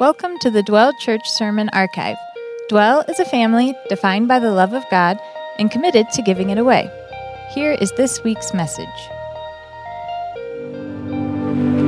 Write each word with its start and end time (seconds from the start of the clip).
Welcome 0.00 0.38
to 0.40 0.50
the 0.50 0.64
Dwell 0.64 0.92
Church 0.98 1.30
Sermon 1.30 1.68
Archive. 1.72 2.16
Dwell 2.68 3.02
is 3.02 3.20
a 3.20 3.24
family 3.24 3.76
defined 3.88 4.26
by 4.26 4.40
the 4.40 4.50
love 4.50 4.72
of 4.72 4.82
God 4.90 5.20
and 5.56 5.70
committed 5.70 6.10
to 6.10 6.22
giving 6.22 6.50
it 6.50 6.58
away. 6.58 6.90
Here 7.54 7.70
is 7.80 7.92
this 7.92 8.20
week's 8.24 8.52
message. 8.52 8.88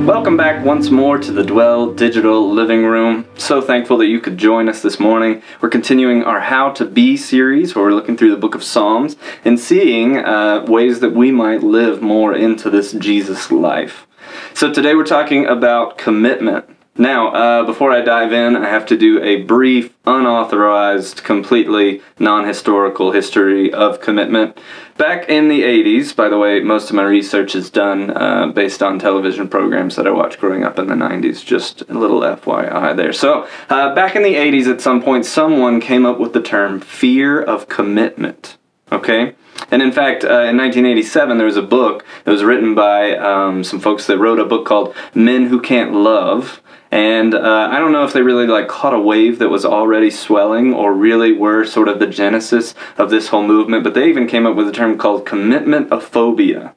Welcome 0.07 0.37
back 0.37 0.63
once 0.63 0.89
more 0.89 1.17
to 1.17 1.33
the 1.33 1.43
Dwell 1.43 1.93
Digital 1.93 2.49
Living 2.49 2.85
Room. 2.85 3.27
So 3.35 3.59
thankful 3.59 3.97
that 3.97 4.07
you 4.07 4.21
could 4.21 4.37
join 4.37 4.69
us 4.69 4.81
this 4.81 5.01
morning. 5.01 5.41
We're 5.59 5.67
continuing 5.67 6.23
our 6.23 6.39
How 6.39 6.71
to 6.71 6.85
Be 6.85 7.17
series 7.17 7.75
where 7.75 7.83
we're 7.83 7.93
looking 7.93 8.15
through 8.15 8.31
the 8.31 8.37
book 8.37 8.55
of 8.55 8.63
Psalms 8.63 9.17
and 9.43 9.59
seeing 9.59 10.17
uh, 10.17 10.63
ways 10.65 11.01
that 11.01 11.11
we 11.11 11.33
might 11.33 11.61
live 11.61 12.01
more 12.01 12.33
into 12.33 12.69
this 12.69 12.93
Jesus 12.93 13.51
life. 13.51 14.07
So 14.53 14.71
today 14.71 14.95
we're 14.95 15.03
talking 15.03 15.45
about 15.45 15.97
commitment. 15.97 16.76
Now, 16.99 17.27
uh, 17.27 17.63
before 17.63 17.91
I 17.91 18.01
dive 18.01 18.33
in, 18.33 18.55
I 18.55 18.69
have 18.69 18.87
to 18.87 18.97
do 18.97 19.21
a 19.21 19.43
brief, 19.43 19.93
unauthorized, 20.05 21.23
completely 21.23 22.01
non 22.17 22.47
historical 22.47 23.11
history 23.11 23.71
of 23.71 24.01
commitment. 24.01 24.57
Back 24.97 25.29
in 25.29 25.47
the 25.47 25.61
80s, 25.61 26.15
by 26.15 26.27
the 26.27 26.39
way, 26.39 26.59
most 26.59 26.89
of 26.89 26.95
my 26.95 27.03
research 27.03 27.53
is 27.53 27.69
done 27.69 28.09
uh, 28.17 28.47
based 28.47 28.81
on 28.81 28.97
television 28.97 29.47
programs 29.47 29.95
that 29.95 30.07
I 30.07 30.11
watched 30.11 30.39
growing 30.39 30.63
up 30.63 30.79
in 30.79 30.87
the 30.87 30.95
90s. 30.95 31.45
Just 31.45 31.81
a 31.81 31.93
little 31.93 32.21
FYI 32.21 32.95
there. 32.95 33.13
So, 33.13 33.47
uh, 33.69 33.93
back 33.93 34.15
in 34.15 34.23
the 34.23 34.33
80s, 34.33 34.65
at 34.65 34.81
some 34.81 35.03
point, 35.03 35.27
someone 35.27 35.79
came 35.79 36.03
up 36.03 36.19
with 36.19 36.33
the 36.33 36.41
term 36.41 36.79
fear 36.79 37.39
of 37.39 37.69
commitment. 37.69 38.57
Okay? 38.91 39.35
And 39.69 39.83
in 39.83 39.91
fact, 39.91 40.23
uh, 40.23 40.49
in 40.49 40.57
1987, 40.57 41.37
there 41.37 41.45
was 41.45 41.57
a 41.57 41.61
book 41.61 42.03
that 42.23 42.31
was 42.31 42.43
written 42.43 42.73
by 42.73 43.15
um, 43.17 43.63
some 43.63 43.79
folks 43.79 44.07
that 44.07 44.17
wrote 44.17 44.39
a 44.39 44.45
book 44.45 44.65
called 44.65 44.95
Men 45.13 45.47
Who 45.47 45.61
Can't 45.61 45.93
Love 45.93 46.61
and 46.97 47.35
uh, 47.35 47.69
I 47.71 47.77
don't 47.77 47.91
know 47.91 48.05
if 48.05 48.13
they 48.13 48.23
really 48.23 48.47
like 48.47 48.67
caught 48.67 48.95
a 48.95 48.99
wave 48.99 49.37
that 49.37 49.49
was 49.49 49.63
already 49.63 50.09
swelling 50.09 50.73
or 50.73 50.95
really 50.95 51.31
were 51.31 51.63
sort 51.63 51.89
of 51.89 51.99
the 51.99 52.07
genesis 52.07 52.73
of 52.97 53.11
this 53.11 53.27
whole 53.27 53.43
movement, 53.43 53.83
but 53.83 53.93
they 53.93 54.09
even 54.09 54.25
came 54.25 54.47
up 54.47 54.55
with 54.55 54.67
a 54.67 54.71
term 54.71 54.97
called 54.97 55.23
commitment 55.23 55.89
phobia, 56.01 56.73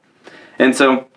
And 0.59 0.75
so 0.75 1.07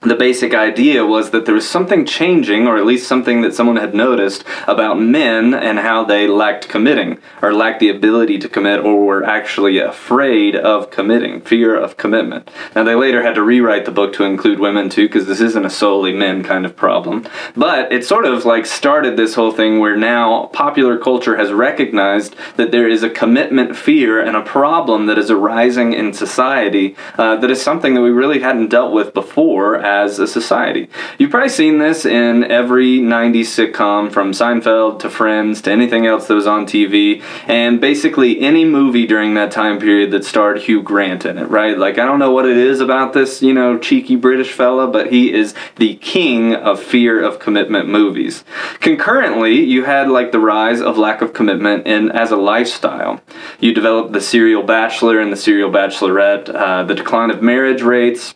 the 0.00 0.14
basic 0.14 0.54
idea 0.54 1.04
was 1.04 1.30
that 1.30 1.46
there 1.46 1.54
was 1.54 1.68
something 1.68 2.04
changing, 2.04 2.66
or 2.66 2.76
at 2.76 2.86
least 2.86 3.08
something 3.08 3.40
that 3.42 3.54
someone 3.54 3.76
had 3.76 3.94
noticed 3.94 4.44
about 4.66 5.00
men 5.00 5.54
and 5.54 5.78
how 5.78 6.04
they 6.04 6.26
lacked 6.26 6.68
committing, 6.68 7.18
or 7.42 7.52
lacked 7.52 7.80
the 7.80 7.88
ability 7.88 8.38
to 8.38 8.48
commit, 8.48 8.80
or 8.80 9.04
were 9.04 9.24
actually 9.24 9.78
afraid 9.78 10.54
of 10.54 10.90
committing, 10.90 11.40
fear 11.40 11.74
of 11.74 11.96
commitment. 11.96 12.50
Now, 12.74 12.84
they 12.84 12.94
later 12.94 13.22
had 13.22 13.34
to 13.36 13.42
rewrite 13.42 13.84
the 13.84 13.90
book 13.90 14.12
to 14.14 14.24
include 14.24 14.60
women 14.60 14.88
too, 14.90 15.08
because 15.08 15.26
this 15.26 15.40
isn't 15.40 15.64
a 15.64 15.70
solely 15.70 16.12
men 16.12 16.42
kind 16.42 16.64
of 16.64 16.76
problem. 16.76 17.26
But 17.56 17.92
it 17.92 18.04
sort 18.04 18.26
of 18.26 18.44
like 18.44 18.66
started 18.66 19.16
this 19.16 19.34
whole 19.34 19.52
thing 19.52 19.78
where 19.78 19.96
now 19.96 20.46
popular 20.46 20.98
culture 20.98 21.36
has 21.36 21.52
recognized 21.52 22.36
that 22.56 22.70
there 22.70 22.88
is 22.88 23.02
a 23.02 23.10
commitment 23.10 23.76
fear 23.76 24.20
and 24.20 24.36
a 24.36 24.42
problem 24.42 25.06
that 25.06 25.18
is 25.18 25.30
arising 25.30 25.92
in 25.92 26.12
society 26.12 26.96
uh, 27.18 27.36
that 27.36 27.50
is 27.50 27.62
something 27.62 27.94
that 27.94 28.02
we 28.02 28.10
really 28.10 28.40
hadn't 28.40 28.68
dealt 28.68 28.92
with 28.92 29.14
before 29.14 29.76
as 29.86 30.18
a 30.18 30.26
society. 30.26 30.88
You've 31.16 31.30
probably 31.30 31.48
seen 31.48 31.78
this 31.78 32.04
in 32.04 32.42
every 32.50 32.98
90s 32.98 33.52
sitcom 33.56 34.10
from 34.10 34.32
Seinfeld 34.32 34.98
to 35.00 35.08
Friends 35.08 35.62
to 35.62 35.70
anything 35.70 36.06
else 36.06 36.26
that 36.26 36.34
was 36.34 36.46
on 36.48 36.66
TV, 36.66 37.22
and 37.46 37.80
basically 37.80 38.40
any 38.40 38.64
movie 38.64 39.06
during 39.06 39.34
that 39.34 39.52
time 39.52 39.78
period 39.78 40.10
that 40.10 40.24
starred 40.24 40.58
Hugh 40.62 40.82
Grant 40.82 41.24
in 41.24 41.38
it, 41.38 41.48
right? 41.48 41.78
Like, 41.78 41.98
I 41.98 42.04
don't 42.04 42.18
know 42.18 42.32
what 42.32 42.46
it 42.46 42.56
is 42.56 42.80
about 42.80 43.12
this, 43.12 43.42
you 43.42 43.54
know, 43.54 43.78
cheeky 43.78 44.16
British 44.16 44.50
fella, 44.52 44.88
but 44.88 45.12
he 45.12 45.32
is 45.32 45.54
the 45.76 45.94
king 45.96 46.52
of 46.52 46.82
fear 46.82 47.22
of 47.22 47.38
commitment 47.38 47.88
movies. 47.88 48.42
Concurrently, 48.80 49.62
you 49.62 49.84
had 49.84 50.08
like 50.08 50.32
the 50.32 50.40
rise 50.40 50.80
of 50.80 50.98
lack 50.98 51.22
of 51.22 51.32
commitment 51.32 51.86
in 51.86 52.10
as 52.10 52.32
a 52.32 52.36
lifestyle. 52.36 53.20
You 53.60 53.72
developed 53.72 54.12
the 54.12 54.20
serial 54.20 54.64
bachelor 54.64 55.20
and 55.20 55.32
the 55.32 55.36
serial 55.36 55.70
bachelorette, 55.70 56.52
uh, 56.52 56.82
the 56.82 56.94
decline 56.96 57.30
of 57.30 57.40
marriage 57.40 57.82
rates, 57.82 58.34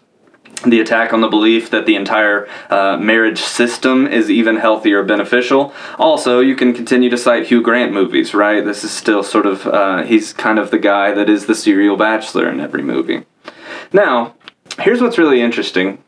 the 0.65 0.81
attack 0.81 1.13
on 1.13 1.21
the 1.21 1.29
belief 1.29 1.71
that 1.71 1.87
the 1.87 1.97
entire 1.97 2.49
uh, 2.69 2.97
marriage 2.99 3.41
system 3.41 4.07
is 4.07 4.31
even 4.31 4.57
healthy 4.57 4.93
or 4.93 5.03
beneficial. 5.03 5.73
Also, 5.99 6.41
you 6.41 6.55
can 6.55 6.75
continue 6.75 7.09
to 7.11 7.17
cite 7.17 7.47
Hugh 7.47 7.63
Grant 7.63 7.93
movies, 7.93 8.35
right? 8.35 8.65
This 8.65 8.85
is 8.85 8.91
still 8.91 9.23
sort 9.23 9.47
of, 9.47 9.67
uh, 9.67 10.03
he's 10.03 10.33
kind 10.33 10.59
of 10.59 10.71
the 10.71 10.79
guy 10.79 11.13
that 11.13 11.31
is 11.31 11.47
the 11.47 11.55
serial 11.55 11.97
bachelor 11.97 12.49
in 12.49 12.61
every 12.61 12.83
movie. 12.83 13.25
Now, 13.93 14.35
here's 14.79 15.01
what's 15.01 15.19
really 15.19 15.41
interesting 15.41 16.03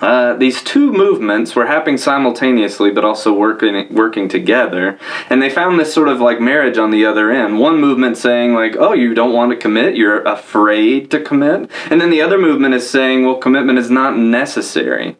uh, 0.00 0.34
these 0.34 0.62
two 0.62 0.92
movements 0.92 1.54
were 1.54 1.66
happening 1.66 1.98
simultaneously 1.98 2.90
but 2.90 3.04
also 3.04 3.32
working 3.32 3.92
working 3.94 4.28
together. 4.28 4.98
And 5.30 5.40
they 5.40 5.50
found 5.50 5.78
this 5.78 5.92
sort 5.92 6.08
of 6.08 6.20
like 6.20 6.40
marriage 6.40 6.78
on 6.78 6.90
the 6.90 7.04
other 7.04 7.30
end. 7.30 7.58
One 7.58 7.80
movement 7.80 8.16
saying 8.16 8.54
like 8.54 8.76
oh 8.78 8.92
you 8.92 9.14
don't 9.14 9.32
want 9.32 9.50
to 9.52 9.56
commit 9.56 9.96
you're 9.96 10.22
afraid 10.22 11.10
to 11.10 11.20
commit. 11.20 11.70
And 11.90 12.00
then 12.00 12.10
the 12.10 12.22
other 12.22 12.38
movement 12.38 12.74
is 12.74 12.88
saying 12.88 13.24
well 13.24 13.36
commitment 13.36 13.78
is 13.78 13.90
not 13.90 14.16
necessary. 14.16 15.16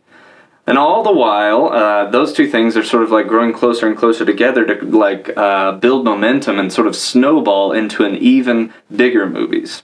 And 0.66 0.78
all 0.78 1.02
the 1.02 1.12
while, 1.12 1.68
uh, 1.68 2.10
those 2.10 2.32
two 2.32 2.48
things 2.48 2.76
are 2.76 2.82
sort 2.82 3.02
of 3.02 3.10
like 3.10 3.28
growing 3.28 3.52
closer 3.52 3.86
and 3.86 3.96
closer 3.96 4.24
together 4.24 4.64
to 4.64 4.84
like 4.84 5.36
uh, 5.36 5.72
build 5.72 6.04
momentum 6.04 6.58
and 6.58 6.72
sort 6.72 6.86
of 6.86 6.96
snowball 6.96 7.72
into 7.72 8.04
an 8.04 8.16
even 8.16 8.72
bigger 8.94 9.28
movies. 9.28 9.82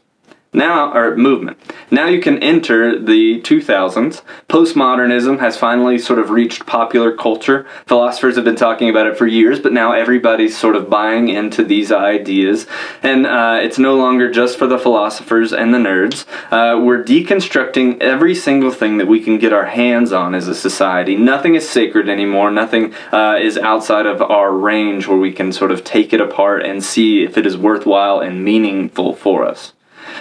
Now, 0.53 0.93
or 0.93 1.17
movement. 1.17 1.59
Now 1.93 2.07
you 2.09 2.21
can 2.21 2.43
enter 2.43 2.99
the 2.99 3.41
2000s. 3.41 4.23
Postmodernism 4.49 5.39
has 5.39 5.57
finally 5.57 5.97
sort 5.97 6.19
of 6.19 6.31
reached 6.31 6.67
popular 6.67 7.17
culture. 7.17 7.69
Philosophers 7.87 8.35
have 8.35 8.45
been 8.45 8.57
talking 8.57 8.91
about 8.91 9.07
it 9.07 9.17
for 9.17 9.29
years, 9.29 9.61
but 9.61 9.73
now 9.73 9.93
everybody's 9.93 10.59
sort 10.59 10.75
of 10.75 10.91
buying 10.91 11.29
into 11.29 11.63
these 11.63 11.93
ideas. 11.93 12.67
And 13.01 13.29
uh, 13.29 13.61
it's 13.63 13.79
no 13.79 13.95
longer 13.95 14.29
just 14.29 14.59
for 14.59 14.67
the 14.67 14.79
philosophers 14.79 15.53
and 15.53 15.73
the 15.73 15.79
nerds. 15.79 16.27
Uh, 16.51 16.81
we're 16.81 17.05
deconstructing 17.05 18.01
every 18.01 18.35
single 18.35 18.73
thing 18.73 18.99
that 18.99 19.07
we 19.07 19.21
can 19.21 19.39
get 19.39 19.53
our 19.53 19.67
hands 19.67 20.13
on 20.13 20.35
as 20.35 20.49
a 20.49 20.55
society. 20.57 21.15
Nothing 21.15 21.55
is 21.55 21.69
sacred 21.69 22.09
anymore. 22.09 22.51
Nothing 22.51 22.93
uh, 23.13 23.39
is 23.41 23.57
outside 23.57 24.07
of 24.07 24.21
our 24.21 24.51
range 24.51 25.07
where 25.07 25.19
we 25.19 25.33
can 25.33 25.53
sort 25.53 25.71
of 25.71 25.85
take 25.85 26.13
it 26.13 26.21
apart 26.21 26.65
and 26.65 26.83
see 26.83 27.23
if 27.23 27.39
it 27.39 27.47
is 27.47 27.57
worthwhile 27.57 28.19
and 28.19 28.45
meaningful 28.45 29.15
for 29.15 29.47
us. 29.47 29.75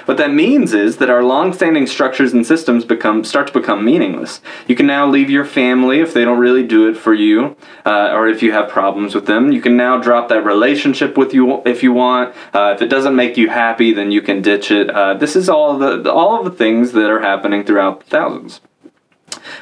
What 0.09 0.17
that 0.17 0.33
means 0.33 0.73
is 0.73 0.97
that 0.97 1.11
our 1.11 1.21
long-standing 1.21 1.85
structures 1.85 2.33
and 2.33 2.43
systems 2.43 2.83
become 2.83 3.23
start 3.23 3.45
to 3.45 3.53
become 3.53 3.85
meaningless. 3.85 4.41
You 4.67 4.75
can 4.75 4.87
now 4.87 5.05
leave 5.07 5.29
your 5.29 5.45
family 5.45 5.99
if 5.99 6.15
they 6.15 6.25
don't 6.25 6.39
really 6.39 6.65
do 6.65 6.89
it 6.89 6.97
for 6.97 7.13
you, 7.13 7.55
uh, 7.85 8.09
or 8.13 8.27
if 8.27 8.41
you 8.41 8.51
have 8.51 8.69
problems 8.69 9.13
with 9.13 9.27
them. 9.27 9.51
You 9.51 9.61
can 9.61 9.77
now 9.77 10.01
drop 10.01 10.27
that 10.29 10.43
relationship 10.43 11.15
with 11.15 11.31
you 11.31 11.61
if 11.63 11.83
you 11.83 11.93
want. 11.93 12.33
Uh, 12.55 12.73
if 12.75 12.81
it 12.81 12.87
doesn't 12.87 13.15
make 13.15 13.37
you 13.37 13.49
happy, 13.49 13.93
then 13.93 14.09
you 14.09 14.23
can 14.23 14.41
ditch 14.41 14.71
it. 14.71 14.89
Uh, 14.89 15.13
this 15.13 15.35
is 15.35 15.47
all 15.47 15.77
the 15.77 16.11
all 16.11 16.39
of 16.39 16.43
the 16.43 16.57
things 16.57 16.93
that 16.93 17.07
are 17.07 17.21
happening 17.21 17.63
throughout 17.63 17.99
the 17.99 18.07
thousands 18.07 18.61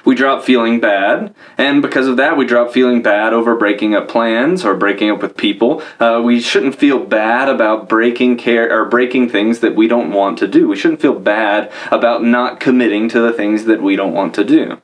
we 0.05 0.15
drop 0.15 0.43
feeling 0.43 0.79
bad, 0.79 1.33
and 1.57 1.81
because 1.81 2.07
of 2.07 2.17
that, 2.17 2.37
we 2.37 2.45
drop 2.45 2.71
feeling 2.71 3.01
bad 3.01 3.33
over 3.33 3.55
breaking 3.55 3.95
up 3.95 4.07
plans 4.07 4.65
or 4.65 4.75
breaking 4.75 5.11
up 5.11 5.21
with 5.21 5.37
people. 5.37 5.81
Uh, 5.99 6.21
we 6.23 6.39
shouldn't 6.39 6.75
feel 6.75 6.99
bad 6.99 7.49
about 7.49 7.89
breaking 7.89 8.37
care 8.37 8.71
or 8.71 8.85
breaking 8.85 9.29
things 9.29 9.59
that 9.59 9.75
we 9.75 9.87
don't 9.87 10.11
want 10.11 10.37
to 10.39 10.47
do. 10.47 10.67
We 10.67 10.75
shouldn't 10.75 11.01
feel 11.01 11.19
bad 11.19 11.71
about 11.91 12.23
not 12.23 12.59
committing 12.59 13.09
to 13.09 13.19
the 13.19 13.33
things 13.33 13.65
that 13.65 13.81
we 13.81 13.95
don't 13.95 14.13
want 14.13 14.33
to 14.35 14.43
do. 14.43 14.81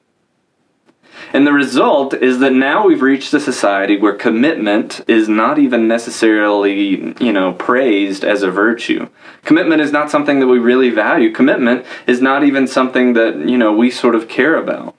And 1.34 1.48
the 1.48 1.52
result 1.52 2.14
is 2.14 2.38
that 2.40 2.54
now 2.54 2.86
we've 2.86 3.02
reached 3.02 3.34
a 3.34 3.40
society 3.40 3.98
where 3.98 4.14
commitment 4.14 5.02
is 5.08 5.28
not 5.28 5.58
even 5.58 5.88
necessarily, 5.88 7.16
you 7.20 7.34
know, 7.34 7.54
praised 7.54 8.24
as 8.24 8.44
a 8.44 8.52
virtue. 8.52 9.10
Commitment 9.44 9.82
is 9.82 9.92
not 9.92 10.12
something 10.12 10.40
that 10.40 10.48
we 10.48 10.60
really 10.60 10.92
value. 10.92 11.32
Commitment 11.32 11.88
is 12.06 12.22
not 12.22 12.44
even 12.44 12.68
something 12.68 13.14
that, 13.14 13.50
you 13.50 13.58
know, 13.58 13.74
we 13.74 13.90
sort 13.90 14.14
of 14.14 14.30
care 14.30 14.56
about. 14.56 14.96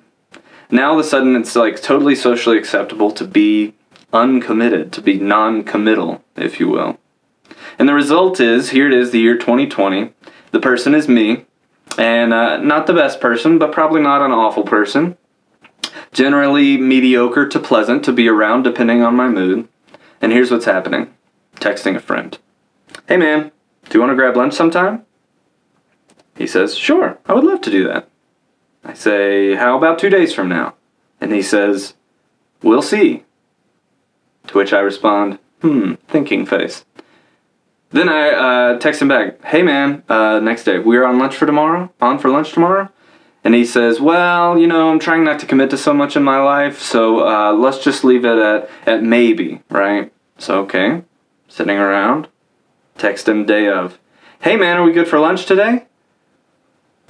Now 0.72 0.90
all 0.90 0.98
of 0.98 1.06
a 1.06 1.08
sudden 1.08 1.36
it's 1.36 1.54
like 1.54 1.80
totally 1.80 2.16
socially 2.16 2.58
acceptable 2.58 3.12
to 3.12 3.24
be 3.24 3.74
uncommitted, 4.12 4.92
to 4.94 5.00
be 5.00 5.20
non 5.20 5.62
committal, 5.62 6.24
if 6.34 6.58
you 6.58 6.68
will. 6.68 6.98
And 7.78 7.88
the 7.88 7.94
result 7.94 8.40
is 8.40 8.70
here 8.70 8.88
it 8.88 8.94
is, 8.94 9.12
the 9.12 9.20
year 9.20 9.38
2020. 9.38 10.12
The 10.50 10.60
person 10.60 10.96
is 10.96 11.08
me, 11.08 11.44
and 11.96 12.32
uh, 12.32 12.56
not 12.56 12.88
the 12.88 12.92
best 12.92 13.20
person, 13.20 13.58
but 13.58 13.70
probably 13.70 14.00
not 14.00 14.20
an 14.20 14.32
awful 14.32 14.64
person 14.64 15.16
generally 16.14 16.78
mediocre 16.78 17.46
to 17.46 17.58
pleasant 17.58 18.04
to 18.04 18.12
be 18.12 18.28
around 18.28 18.62
depending 18.62 19.02
on 19.02 19.14
my 19.14 19.28
mood. 19.28 19.68
And 20.22 20.32
here's 20.32 20.50
what's 20.50 20.64
happening 20.64 21.12
texting 21.56 21.96
a 21.96 22.00
friend. 22.00 22.38
Hey 23.06 23.18
man, 23.18 23.52
do 23.88 23.98
you 23.98 24.00
want 24.00 24.10
to 24.10 24.16
grab 24.16 24.36
lunch 24.36 24.54
sometime? 24.54 25.04
He 26.36 26.46
says, 26.46 26.76
Sure, 26.76 27.18
I 27.26 27.34
would 27.34 27.44
love 27.44 27.60
to 27.62 27.70
do 27.70 27.86
that. 27.86 28.08
I 28.84 28.94
say, 28.94 29.56
How 29.56 29.76
about 29.76 29.98
two 29.98 30.08
days 30.08 30.32
from 30.32 30.48
now? 30.48 30.74
And 31.20 31.32
he 31.32 31.42
says, 31.42 31.94
We'll 32.62 32.82
see. 32.82 33.24
To 34.46 34.58
which 34.58 34.72
I 34.72 34.80
respond, 34.80 35.38
Hmm, 35.60 35.94
thinking 36.08 36.46
face. 36.46 36.84
Then 37.90 38.08
I 38.08 38.30
uh, 38.30 38.78
text 38.78 39.00
him 39.00 39.08
back, 39.08 39.42
Hey 39.44 39.62
man, 39.62 40.02
uh, 40.08 40.40
next 40.40 40.64
day, 40.64 40.78
we're 40.78 41.04
on 41.04 41.18
lunch 41.18 41.36
for 41.36 41.46
tomorrow? 41.46 41.92
On 42.00 42.18
for 42.18 42.28
lunch 42.28 42.52
tomorrow? 42.52 42.90
And 43.44 43.54
he 43.54 43.64
says, 43.64 44.00
"Well, 44.00 44.58
you 44.58 44.66
know, 44.66 44.90
I'm 44.90 44.98
trying 44.98 45.22
not 45.22 45.38
to 45.40 45.46
commit 45.46 45.70
to 45.70 45.76
so 45.76 45.92
much 45.92 46.16
in 46.16 46.24
my 46.24 46.40
life, 46.40 46.80
so 46.80 47.26
uh, 47.28 47.52
let's 47.52 47.78
just 47.78 48.02
leave 48.02 48.24
it 48.24 48.38
at 48.38 48.70
at 48.86 49.02
maybe, 49.02 49.62
right?" 49.70 50.10
So 50.38 50.62
okay, 50.62 51.02
sitting 51.46 51.76
around, 51.76 52.28
text 52.96 53.28
him 53.28 53.44
day 53.44 53.68
of, 53.68 53.98
"Hey 54.40 54.56
man, 54.56 54.78
are 54.78 54.82
we 54.82 54.92
good 54.92 55.08
for 55.08 55.18
lunch 55.20 55.46
today?" 55.46 55.86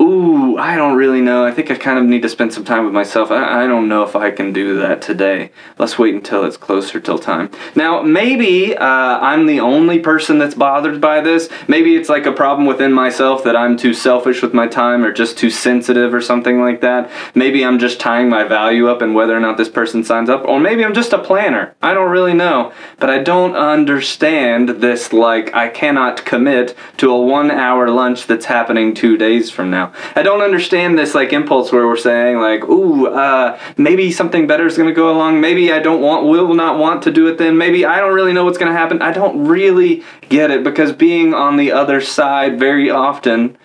Ooh, 0.01 0.59
I 0.59 0.75
don't 0.75 0.97
really 0.97 1.21
know. 1.21 1.47
I 1.47 1.53
think 1.53 1.71
I 1.71 1.77
kind 1.77 2.01
of 2.01 2.05
need 2.05 2.23
to 2.23 2.29
spend 2.29 2.53
some 2.53 2.65
time 2.65 2.85
with 2.85 2.93
myself. 2.93 3.31
I, 3.31 3.63
I 3.63 3.67
don't 3.69 3.89
know 3.89 4.03
if 4.03 4.17
I 4.17 4.33
can 4.33 4.53
do 4.53 4.77
that 4.81 5.01
today. 5.01 5.53
Let's 5.79 6.01
wait 6.01 6.17
until 6.17 6.45
it's 6.45 6.57
closer 6.57 6.99
till 6.99 7.17
time. 7.17 7.49
Now, 7.77 8.03
maybe 8.03 8.77
uh, 8.77 8.85
I'm 8.85 9.47
the 9.47 9.61
only 9.61 10.01
person 10.01 10.39
that's 10.39 10.57
bothered 10.57 11.01
by 11.01 11.21
this. 11.21 11.49
Maybe 11.69 11.95
it's 11.95 12.09
like 12.09 12.27
a 12.27 12.33
problem 12.33 12.67
within 12.67 12.93
myself 12.93 13.45
that 13.45 13.55
I'm 13.55 13.77
too 13.77 13.95
selfish 13.95 14.43
with 14.43 14.53
my 14.53 14.67
time 14.67 15.05
or 15.05 15.13
just 15.13 15.39
too 15.39 15.49
sensitive 15.49 16.13
or 16.13 16.21
something 16.21 16.61
like 16.61 16.81
that. 16.81 17.09
Maybe 17.37 17.65
I'm 17.65 17.79
just 17.79 18.01
tying 18.01 18.29
my 18.29 18.43
value 18.43 18.89
up 18.89 19.01
in 19.01 19.15
whether 19.15 19.37
or 19.37 19.41
not 19.41 19.59
this 19.59 19.69
person 19.69 20.03
signs 20.03 20.29
up. 20.29 20.45
Or 20.45 20.59
maybe 20.59 20.85
I'm 20.85 20.95
just 20.95 21.13
a 21.13 21.23
planner. 21.23 21.77
I 21.81 21.95
don't 21.95 22.11
really 22.11 22.35
know. 22.35 22.73
But 22.99 23.11
I 23.11 23.21
don't 23.21 23.55
understand 23.55 24.71
this 24.71 25.13
like 25.13 25.55
I 25.55 25.69
cannot 25.69 26.25
commit 26.25 26.77
to 26.97 27.13
a 27.13 27.21
one 27.21 27.53
hour 27.53 27.89
lunch 27.91 28.27
that's 28.27 28.47
happening 28.47 28.93
two 28.93 29.17
days 29.17 29.51
from 29.51 29.71
now 29.71 29.84
I 30.15 30.23
don't 30.23 30.43
understand 30.43 30.99
this 30.99 31.15
like 31.15 31.33
impulse 31.33 31.73
where 31.73 31.87
we're 31.87 31.97
saying 31.97 32.39
like, 32.39 32.65
ooh, 32.65 33.07
uh, 33.07 33.59
maybe 33.77 34.11
something 34.11 34.47
better 34.47 34.67
is 34.67 34.77
going 34.77 34.89
to 34.89 34.95
go 34.95 35.11
along. 35.11 35.41
Maybe 35.41 35.73
I 35.73 35.79
don't 35.79 36.01
want, 36.01 36.27
will 36.27 36.55
not 36.55 36.79
want 36.79 37.03
to 37.03 37.11
do 37.11 37.27
it 37.29 37.39
then. 37.39 37.59
Maybe 37.59 37.85
I 37.85 38.01
don't 38.01 38.15
really 38.15 38.33
know 38.33 38.45
what's 38.45 38.59
going 38.59 38.73
to 38.73 38.79
happen. 38.79 39.03
I 39.03 39.13
don't 39.13 39.47
really 39.47 40.03
get 40.29 40.51
it 40.51 40.65
because 40.65 40.93
being 40.93 41.35
on 41.35 41.57
the 41.57 41.73
other 41.73 42.01
side 42.01 42.59
very 42.59 42.91
often 42.91 43.57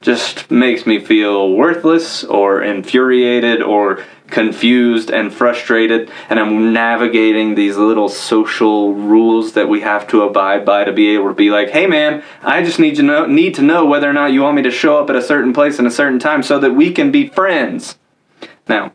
just 0.00 0.50
makes 0.50 0.86
me 0.86 1.00
feel 1.00 1.52
worthless 1.52 2.22
or 2.24 2.62
infuriated 2.62 3.62
or 3.62 4.04
confused 4.30 5.10
and 5.10 5.32
frustrated 5.32 6.10
and 6.28 6.38
I'm 6.38 6.72
navigating 6.72 7.54
these 7.54 7.76
little 7.76 8.08
social 8.08 8.94
rules 8.94 9.52
that 9.52 9.68
we 9.68 9.80
have 9.80 10.06
to 10.08 10.22
abide 10.22 10.64
by 10.64 10.84
to 10.84 10.92
be 10.92 11.08
able 11.14 11.28
to 11.28 11.34
be 11.34 11.50
like, 11.50 11.70
"Hey 11.70 11.86
man, 11.86 12.22
I 12.42 12.62
just 12.62 12.78
need 12.78 12.96
to 12.96 13.02
know 13.02 13.26
need 13.26 13.54
to 13.54 13.62
know 13.62 13.84
whether 13.84 14.08
or 14.08 14.12
not 14.12 14.32
you 14.32 14.42
want 14.42 14.56
me 14.56 14.62
to 14.62 14.70
show 14.70 14.98
up 14.98 15.10
at 15.10 15.16
a 15.16 15.22
certain 15.22 15.52
place 15.52 15.78
in 15.78 15.86
a 15.86 15.90
certain 15.90 16.18
time 16.18 16.42
so 16.42 16.58
that 16.58 16.74
we 16.74 16.90
can 16.92 17.10
be 17.10 17.26
friends." 17.26 17.98
Now, 18.68 18.92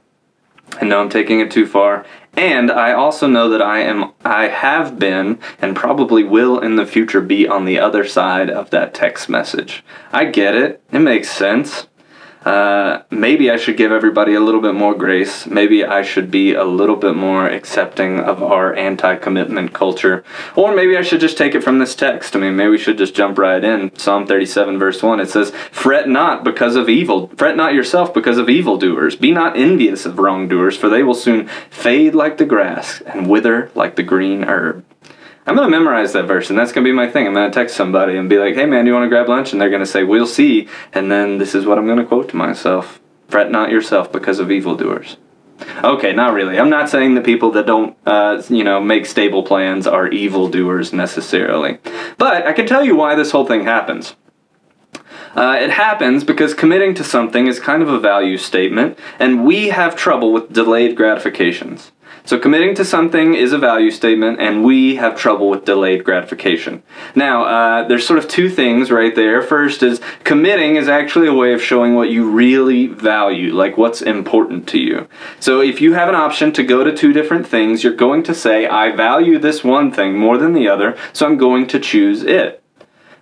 I 0.79 0.85
know 0.85 1.01
I'm 1.01 1.09
taking 1.09 1.39
it 1.39 1.51
too 1.51 1.65
far, 1.65 2.05
and 2.35 2.71
I 2.71 2.93
also 2.93 3.27
know 3.27 3.49
that 3.49 3.61
I 3.61 3.79
am 3.79 4.11
I 4.25 4.47
have 4.47 4.97
been 4.97 5.39
and 5.61 5.75
probably 5.75 6.23
will 6.23 6.59
in 6.59 6.75
the 6.75 6.85
future 6.85 7.21
be 7.21 7.47
on 7.47 7.65
the 7.65 7.79
other 7.79 8.05
side 8.05 8.49
of 8.49 8.69
that 8.71 8.93
text 8.93 9.29
message. 9.29 9.83
I 10.11 10.25
get 10.25 10.55
it. 10.55 10.81
It 10.91 10.99
makes 10.99 11.29
sense. 11.29 11.87
Uh, 12.45 13.03
maybe 13.09 13.49
I 13.49 13.57
should 13.57 13.77
give 13.77 13.91
everybody 13.91 14.33
a 14.33 14.39
little 14.39 14.61
bit 14.61 14.75
more 14.75 14.93
grace. 14.93 15.45
Maybe 15.45 15.85
I 15.85 16.01
should 16.01 16.29
be 16.29 16.53
a 16.53 16.63
little 16.63 16.97
bit 16.97 17.15
more 17.15 17.47
accepting 17.47 18.19
of 18.19 18.43
our 18.43 18.73
anti 18.75 19.15
commitment 19.15 19.73
culture. 19.73 20.23
Or 20.55 20.75
maybe 20.75 20.97
I 20.97 21.01
should 21.01 21.21
just 21.21 21.37
take 21.37 21.55
it 21.55 21.63
from 21.63 21.79
this 21.79 21.95
text. 21.95 22.35
I 22.35 22.39
mean, 22.39 22.55
maybe 22.55 22.71
we 22.71 22.77
should 22.77 22.97
just 22.97 23.15
jump 23.15 23.37
right 23.37 23.63
in. 23.63 23.95
Psalm 23.97 24.27
37, 24.27 24.77
verse 24.77 25.01
1, 25.01 25.19
it 25.19 25.29
says, 25.29 25.51
Fret 25.71 26.09
not 26.09 26.43
because 26.43 26.75
of 26.75 26.89
evil. 26.89 27.27
Fret 27.37 27.55
not 27.55 27.73
yourself 27.73 28.13
because 28.13 28.37
of 28.37 28.49
evildoers. 28.49 29.15
Be 29.15 29.31
not 29.31 29.57
envious 29.57 30.05
of 30.05 30.19
wrongdoers, 30.19 30.75
for 30.75 30.89
they 30.89 31.03
will 31.03 31.13
soon 31.13 31.47
fade 31.69 32.13
like 32.13 32.37
the 32.37 32.45
grass 32.45 33.01
and 33.01 33.29
wither 33.29 33.71
like 33.75 33.95
the 33.95 34.03
green 34.03 34.43
herb. 34.43 34.83
I'm 35.45 35.55
to 35.57 35.69
memorize 35.69 36.13
that 36.13 36.25
verse, 36.25 36.49
and 36.49 36.57
that's 36.57 36.71
to 36.85 36.89
be 36.89 36.95
my 36.95 37.09
thing. 37.09 37.27
I'm 37.27 37.33
to 37.51 37.53
text 37.53 37.75
somebody 37.75 38.15
and 38.15 38.29
be 38.29 38.37
like, 38.37 38.55
hey 38.55 38.65
man, 38.65 38.85
do 38.85 38.91
you 38.91 38.95
want 38.95 39.05
to 39.05 39.09
grab 39.09 39.27
lunch? 39.27 39.51
And 39.51 39.61
they're 39.61 39.69
to 39.81 39.85
say, 39.85 40.03
we'll 40.03 40.25
see. 40.25 40.69
And 40.93 41.11
then 41.11 41.37
this 41.37 41.53
is 41.53 41.65
what 41.65 41.77
I'm 41.77 41.85
to 41.97 42.05
quote 42.05 42.29
to 42.29 42.35
myself 42.35 43.01
Fret 43.27 43.49
not 43.49 43.71
yourself 43.71 44.11
because 44.11 44.39
of 44.39 44.51
evildoers. 44.51 45.17
Okay, 45.83 46.13
not 46.13 46.33
really. 46.33 46.59
I'm 46.59 46.69
not 46.69 46.89
saying 46.89 47.15
the 47.15 47.21
people 47.21 47.51
that 47.51 47.65
don't, 47.65 47.97
uh, 48.05 48.43
you 48.47 48.63
know, 48.63 48.79
make 48.79 49.05
stable 49.05 49.43
plans 49.43 49.87
are 49.87 50.07
evildoers 50.07 50.93
necessarily. 50.93 51.79
But 52.17 52.45
I 52.45 52.53
can 52.53 52.67
tell 52.67 52.83
you 52.83 52.95
why 52.95 53.15
this 53.15 53.31
whole 53.31 53.45
thing 53.45 53.63
happens. 53.63 54.15
Uh, 55.35 55.57
it 55.59 55.71
happens 55.71 56.23
because 56.23 56.53
committing 56.53 56.93
to 56.93 57.03
something 57.03 57.47
is 57.47 57.59
kind 57.59 57.81
of 57.81 57.89
a 57.89 57.99
value 57.99 58.37
statement, 58.37 58.99
and 59.17 59.45
we 59.45 59.69
have 59.69 59.95
trouble 59.95 60.31
with 60.31 60.53
delayed 60.53 60.95
gratifications. 60.95 61.91
So 62.25 62.39
committing 62.39 62.73
to 62.75 62.85
something 62.85 63.33
is 63.33 63.51
a 63.51 63.57
value 63.57 63.91
statement, 63.91 64.39
and 64.39 64.63
we 64.63 64.95
have 64.95 65.17
trouble 65.17 65.49
with 65.49 65.65
delayed 65.65 66.05
gratification. 66.05 66.81
Now, 67.15 67.43
uh, 67.43 67.87
there's 67.87 68.07
sort 68.07 68.19
of 68.19 68.29
two 68.29 68.49
things 68.49 68.91
right 68.91 69.13
there. 69.13 69.41
First 69.41 69.83
is 69.83 69.99
committing 70.23 70.77
is 70.77 70.87
actually 70.87 71.27
a 71.27 71.33
way 71.33 71.53
of 71.53 71.61
showing 71.61 71.95
what 71.95 72.09
you 72.09 72.29
really 72.29 72.87
value, 72.87 73.53
like 73.53 73.77
what's 73.77 74.01
important 74.01 74.67
to 74.69 74.79
you. 74.79 75.07
So 75.41 75.59
if 75.59 75.81
you 75.81 75.93
have 75.93 76.07
an 76.07 76.15
option 76.15 76.53
to 76.53 76.63
go 76.63 76.85
to 76.85 76.95
two 76.95 77.11
different 77.11 77.45
things, 77.45 77.83
you're 77.83 77.93
going 77.93 78.23
to 78.23 78.33
say, 78.33 78.67
I 78.67 78.95
value 78.95 79.37
this 79.37 79.63
one 79.63 79.91
thing 79.91 80.17
more 80.17 80.37
than 80.37 80.53
the 80.53 80.69
other, 80.69 80.97
so 81.11 81.25
I'm 81.25 81.37
going 81.37 81.67
to 81.67 81.79
choose 81.79 82.23
it. 82.23 82.62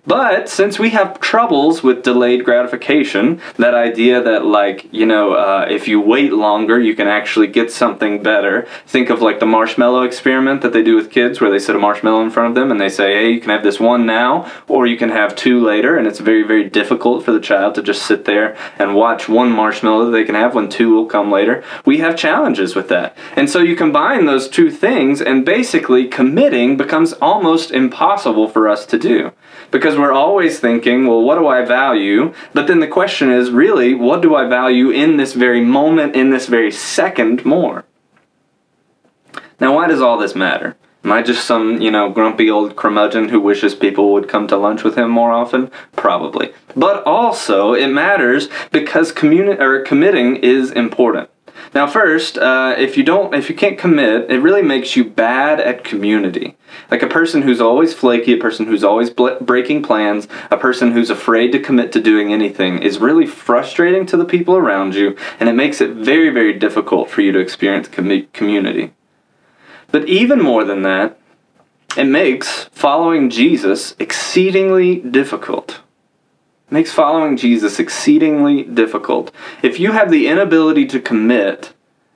But 0.04 0.48
since 0.48 0.80
we 0.80 0.90
have 0.90 1.20
troubles 1.20 1.84
with 1.84 2.02
delayed 2.02 2.44
gratification, 2.44 3.40
that 3.56 3.74
idea 3.74 4.20
that, 4.20 4.44
like, 4.44 4.92
you 4.92 5.06
know, 5.06 5.34
uh, 5.34 5.68
if 5.70 5.86
you 5.86 6.00
wait 6.00 6.32
longer, 6.32 6.80
you 6.80 6.96
can 6.96 7.06
actually 7.06 7.46
get 7.46 7.70
something 7.70 8.20
better. 8.20 8.66
Think 8.84 9.10
of 9.10 9.22
like 9.22 9.38
the 9.38 9.46
marshmallow 9.46 10.02
experiment 10.02 10.60
that 10.62 10.72
they 10.72 10.82
do 10.82 10.96
with 10.96 11.12
kids, 11.12 11.40
where 11.40 11.52
they 11.52 11.60
set 11.60 11.76
a 11.76 11.78
marshmallow 11.78 12.20
in 12.20 12.30
front 12.30 12.48
of 12.48 12.56
them 12.56 12.72
and 12.72 12.80
they 12.80 12.88
say, 12.88 13.14
hey, 13.14 13.30
you 13.30 13.40
can 13.40 13.50
have 13.50 13.62
this 13.62 13.78
one 13.78 14.04
now, 14.04 14.50
or 14.66 14.88
you 14.88 14.96
can 14.96 15.10
have 15.10 15.36
two 15.36 15.64
later. 15.64 15.96
And 15.96 16.08
it's 16.08 16.18
very, 16.18 16.42
very 16.42 16.68
difficult 16.68 17.24
for 17.24 17.30
the 17.30 17.38
child 17.38 17.76
to 17.76 17.82
just 17.82 18.04
sit 18.04 18.24
there 18.24 18.56
and 18.80 18.96
watch 18.96 19.28
one 19.28 19.52
marshmallow 19.52 20.06
that 20.06 20.10
they 20.10 20.24
can 20.24 20.34
have 20.34 20.52
when 20.52 20.68
two 20.68 20.92
will 20.92 21.06
come 21.06 21.30
later. 21.30 21.62
We 21.84 21.98
have 21.98 22.16
challenges 22.16 22.74
with 22.74 22.88
that. 22.88 23.16
And 23.36 23.48
so 23.48 23.60
you 23.60 23.76
combine 23.76 24.26
those 24.26 24.48
two 24.48 24.68
things, 24.68 25.20
and 25.20 25.44
basically 25.44 26.08
committing 26.08 26.76
becomes 26.76 27.12
almost 27.14 27.70
impossible 27.70 28.48
for 28.48 28.68
us 28.68 28.84
to 28.86 28.98
do 28.98 29.30
because 29.92 30.00
we're 30.00 30.14
always 30.14 30.58
thinking, 30.58 31.06
well, 31.06 31.20
what 31.20 31.34
do 31.34 31.46
I 31.46 31.66
value? 31.66 32.32
But 32.54 32.66
then 32.66 32.80
the 32.80 32.88
question 32.88 33.30
is, 33.30 33.50
really, 33.50 33.92
what 33.92 34.22
do 34.22 34.34
I 34.34 34.46
value 34.48 34.88
in 34.88 35.18
this 35.18 35.34
very 35.34 35.60
moment, 35.60 36.16
in 36.16 36.30
this 36.30 36.46
very 36.46 36.72
second 36.72 37.44
more? 37.44 37.84
Now, 39.60 39.74
why 39.74 39.88
does 39.88 40.00
all 40.00 40.16
this 40.16 40.34
matter? 40.34 40.76
Am 41.04 41.12
I 41.12 41.20
just 41.20 41.44
some, 41.44 41.82
you 41.82 41.90
know, 41.90 42.08
grumpy 42.08 42.48
old 42.50 42.74
curmudgeon 42.74 43.28
who 43.28 43.38
wishes 43.38 43.74
people 43.74 44.14
would 44.14 44.30
come 44.30 44.46
to 44.46 44.56
lunch 44.56 44.82
with 44.82 44.96
him 44.96 45.10
more 45.10 45.30
often? 45.30 45.70
Probably. 45.94 46.54
But 46.74 47.02
also, 47.04 47.74
it 47.74 47.88
matters 47.88 48.48
because 48.70 49.12
communi- 49.12 49.60
or 49.60 49.82
committing 49.82 50.36
is 50.36 50.70
important. 50.70 51.28
Now, 51.74 51.86
first, 51.86 52.36
uh, 52.36 52.74
if 52.76 52.96
you 52.96 53.02
don't, 53.02 53.34
if 53.34 53.48
you 53.48 53.54
can't 53.54 53.78
commit, 53.78 54.30
it 54.30 54.40
really 54.40 54.62
makes 54.62 54.94
you 54.94 55.04
bad 55.04 55.58
at 55.60 55.84
community. 55.84 56.56
Like 56.90 57.02
a 57.02 57.06
person 57.06 57.42
who's 57.42 57.60
always 57.60 57.94
flaky, 57.94 58.34
a 58.34 58.38
person 58.38 58.66
who's 58.66 58.84
always 58.84 59.10
bl- 59.10 59.38
breaking 59.40 59.82
plans, 59.82 60.28
a 60.50 60.56
person 60.56 60.92
who's 60.92 61.10
afraid 61.10 61.52
to 61.52 61.58
commit 61.58 61.92
to 61.92 62.00
doing 62.00 62.32
anything 62.32 62.82
is 62.82 62.98
really 62.98 63.26
frustrating 63.26 64.04
to 64.06 64.16
the 64.16 64.24
people 64.24 64.56
around 64.56 64.94
you, 64.94 65.16
and 65.40 65.48
it 65.48 65.54
makes 65.54 65.80
it 65.80 65.92
very, 65.92 66.28
very 66.28 66.52
difficult 66.52 67.08
for 67.08 67.22
you 67.22 67.32
to 67.32 67.38
experience 67.38 67.88
com- 67.88 68.26
community. 68.32 68.92
But 69.90 70.08
even 70.08 70.42
more 70.42 70.64
than 70.64 70.82
that, 70.82 71.18
it 71.96 72.04
makes 72.04 72.64
following 72.72 73.28
Jesus 73.30 73.94
exceedingly 73.98 74.96
difficult 74.96 75.80
makes 76.72 76.92
following 76.92 77.36
Jesus 77.36 77.78
exceedingly 77.78 78.62
difficult. 78.62 79.30
If 79.62 79.78
you 79.78 79.92
have 79.92 80.10
the 80.10 80.26
inability 80.26 80.86
to 80.86 81.00
commit, 81.00 81.74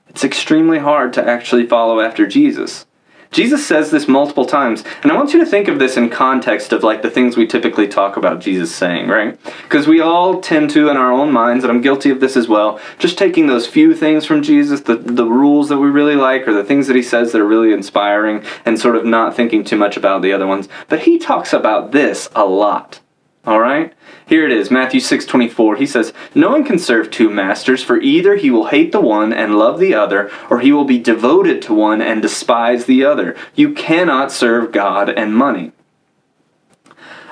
it's 0.09 0.23
extremely 0.23 0.79
hard 0.79 1.13
to 1.13 1.27
actually 1.27 1.67
follow 1.67 1.99
after 1.99 2.25
Jesus. 2.25 2.85
Jesus 3.29 3.67
says 3.67 3.91
this 3.91 4.07
multiple 4.07 4.45
times, 4.45 4.83
and 5.03 5.11
I 5.11 5.15
want 5.15 5.33
you 5.33 5.39
to 5.39 5.45
think 5.45 5.67
of 5.67 5.79
this 5.79 5.97
in 5.97 6.09
context 6.09 6.71
of 6.71 6.83
like 6.83 7.01
the 7.01 7.09
things 7.09 7.35
we 7.35 7.45
typically 7.45 7.87
talk 7.87 8.15
about 8.15 8.39
Jesus 8.39 8.73
saying, 8.73 9.09
right? 9.09 9.37
Because 9.63 9.85
we 9.85 9.99
all 9.99 10.39
tend 10.39 10.69
to, 10.71 10.89
in 10.89 10.97
our 10.97 11.11
own 11.11 11.31
minds, 11.31 11.63
and 11.63 11.71
I'm 11.71 11.81
guilty 11.81 12.09
of 12.09 12.19
this 12.19 12.37
as 12.37 12.47
well, 12.47 12.79
just 12.99 13.17
taking 13.17 13.47
those 13.47 13.67
few 13.67 13.93
things 13.93 14.25
from 14.25 14.41
Jesus, 14.41 14.81
the, 14.81 14.95
the 14.95 15.25
rules 15.25 15.69
that 15.69 15.77
we 15.77 15.89
really 15.89 16.15
like, 16.15 16.47
or 16.47 16.53
the 16.53 16.63
things 16.63 16.87
that 16.87 16.95
he 16.95 17.03
says 17.03 17.31
that 17.31 17.41
are 17.41 17.45
really 17.45 17.73
inspiring, 17.73 18.43
and 18.65 18.79
sort 18.79 18.95
of 18.95 19.05
not 19.05 19.35
thinking 19.35 19.63
too 19.63 19.77
much 19.77 19.97
about 19.97 20.21
the 20.21 20.31
other 20.31 20.47
ones. 20.47 20.69
But 20.87 21.01
he 21.01 21.19
talks 21.19 21.51
about 21.51 21.91
this 21.91 22.29
a 22.33 22.45
lot. 22.45 23.01
All 23.45 23.59
right? 23.59 23.93
Here 24.27 24.45
it 24.45 24.51
is, 24.51 24.69
Matthew 24.69 24.99
6:24. 24.99 25.77
He 25.77 25.85
says, 25.85 26.11
"No 26.35 26.49
one 26.49 26.65
can 26.65 26.77
serve 26.77 27.09
two 27.09 27.29
masters, 27.29 27.81
for 27.81 27.97
either 28.01 28.35
he 28.35 28.51
will 28.51 28.65
hate 28.65 28.91
the 28.91 28.99
one 28.99 29.31
and 29.31 29.57
love 29.57 29.79
the 29.79 29.95
other, 29.95 30.29
or 30.49 30.59
he 30.59 30.73
will 30.73 30.83
be 30.83 30.99
devoted 30.99 31.61
to 31.61 31.73
one 31.73 32.01
and 32.01 32.21
despise 32.21 32.85
the 32.85 33.05
other. 33.05 33.35
You 33.55 33.69
cannot 33.69 34.33
serve 34.33 34.73
God 34.73 35.09
and 35.09 35.33
money." 35.33 35.71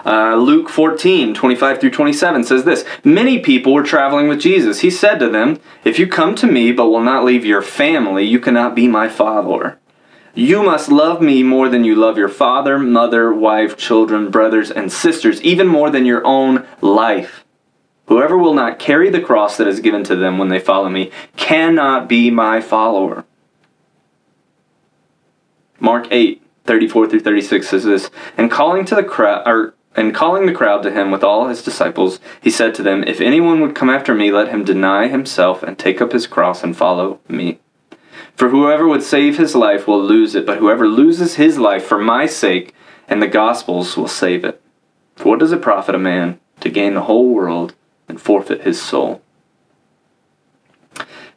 Uh, 0.05 0.35
Luke 0.35 0.69
14, 0.69 1.33
25 1.33 1.79
through 1.79 1.89
27 1.89 2.43
says 2.43 2.63
this 2.63 2.85
Many 3.03 3.39
people 3.39 3.73
were 3.73 3.83
traveling 3.83 4.27
with 4.27 4.39
Jesus. 4.39 4.79
He 4.79 4.91
said 4.91 5.19
to 5.19 5.27
them, 5.27 5.59
If 5.83 5.97
you 5.97 6.07
come 6.07 6.35
to 6.35 6.47
me 6.47 6.71
but 6.71 6.89
will 6.89 7.01
not 7.01 7.25
leave 7.25 7.43
your 7.43 7.63
family, 7.63 8.23
you 8.23 8.39
cannot 8.39 8.75
be 8.75 8.87
my 8.87 9.09
follower. 9.09 9.79
You 10.35 10.63
must 10.63 10.89
love 10.89 11.21
me 11.21 11.43
more 11.43 11.69
than 11.69 11.85
you 11.85 11.95
love 11.95 12.17
your 12.17 12.27
father, 12.27 12.77
mother, 12.77 13.33
wife, 13.33 13.77
children, 13.77 14.29
brothers, 14.29 14.69
and 14.69 14.91
sisters, 14.91 15.41
even 15.41 15.65
more 15.65 15.89
than 15.89 16.05
your 16.05 16.25
own 16.27 16.67
life. 16.81 17.45
Whoever 18.07 18.37
will 18.37 18.53
not 18.53 18.77
carry 18.77 19.09
the 19.09 19.21
cross 19.21 19.55
that 19.55 19.67
is 19.67 19.79
given 19.79 20.03
to 20.03 20.15
them 20.15 20.37
when 20.37 20.49
they 20.49 20.59
follow 20.59 20.89
me 20.89 21.09
cannot 21.37 22.09
be 22.09 22.29
my 22.29 22.59
follower. 22.59 23.23
Mark 25.79 26.07
8, 26.11 26.43
34 26.65 27.09
through 27.09 27.19
36 27.21 27.69
says 27.69 27.83
this, 27.85 28.11
and 28.37 28.51
calling 28.51 28.83
to 28.85 28.95
the 28.95 29.03
crowd, 29.03 29.47
or 29.47 29.73
and 29.95 30.13
calling 30.13 30.45
the 30.45 30.53
crowd 30.53 30.83
to 30.83 30.91
him 30.91 31.11
with 31.11 31.23
all 31.23 31.47
his 31.47 31.63
disciples, 31.63 32.19
he 32.41 32.51
said 32.51 32.75
to 32.75 32.83
them, 32.83 33.05
If 33.05 33.21
anyone 33.21 33.61
would 33.61 33.75
come 33.75 33.89
after 33.89 34.13
me, 34.13 34.29
let 34.29 34.49
him 34.49 34.65
deny 34.65 35.07
himself 35.07 35.63
and 35.63 35.79
take 35.79 36.01
up 36.01 36.11
his 36.11 36.27
cross 36.27 36.61
and 36.61 36.75
follow 36.75 37.21
me. 37.29 37.59
For 38.35 38.49
whoever 38.49 38.87
would 38.87 39.03
save 39.03 39.37
his 39.37 39.55
life 39.55 39.87
will 39.87 40.01
lose 40.01 40.35
it, 40.35 40.45
but 40.45 40.57
whoever 40.57 40.87
loses 40.87 41.35
his 41.35 41.57
life 41.57 41.85
for 41.85 41.97
my 41.97 42.25
sake 42.25 42.73
and 43.07 43.21
the 43.21 43.27
gospel's 43.27 43.95
will 43.95 44.07
save 44.07 44.43
it. 44.43 44.61
For 45.15 45.29
what 45.29 45.39
does 45.39 45.51
it 45.51 45.61
profit 45.61 45.95
a 45.95 45.99
man 45.99 46.39
to 46.59 46.69
gain 46.69 46.95
the 46.95 47.03
whole 47.03 47.29
world 47.33 47.75
and 48.09 48.19
forfeit 48.19 48.61
his 48.61 48.81
soul? 48.81 49.21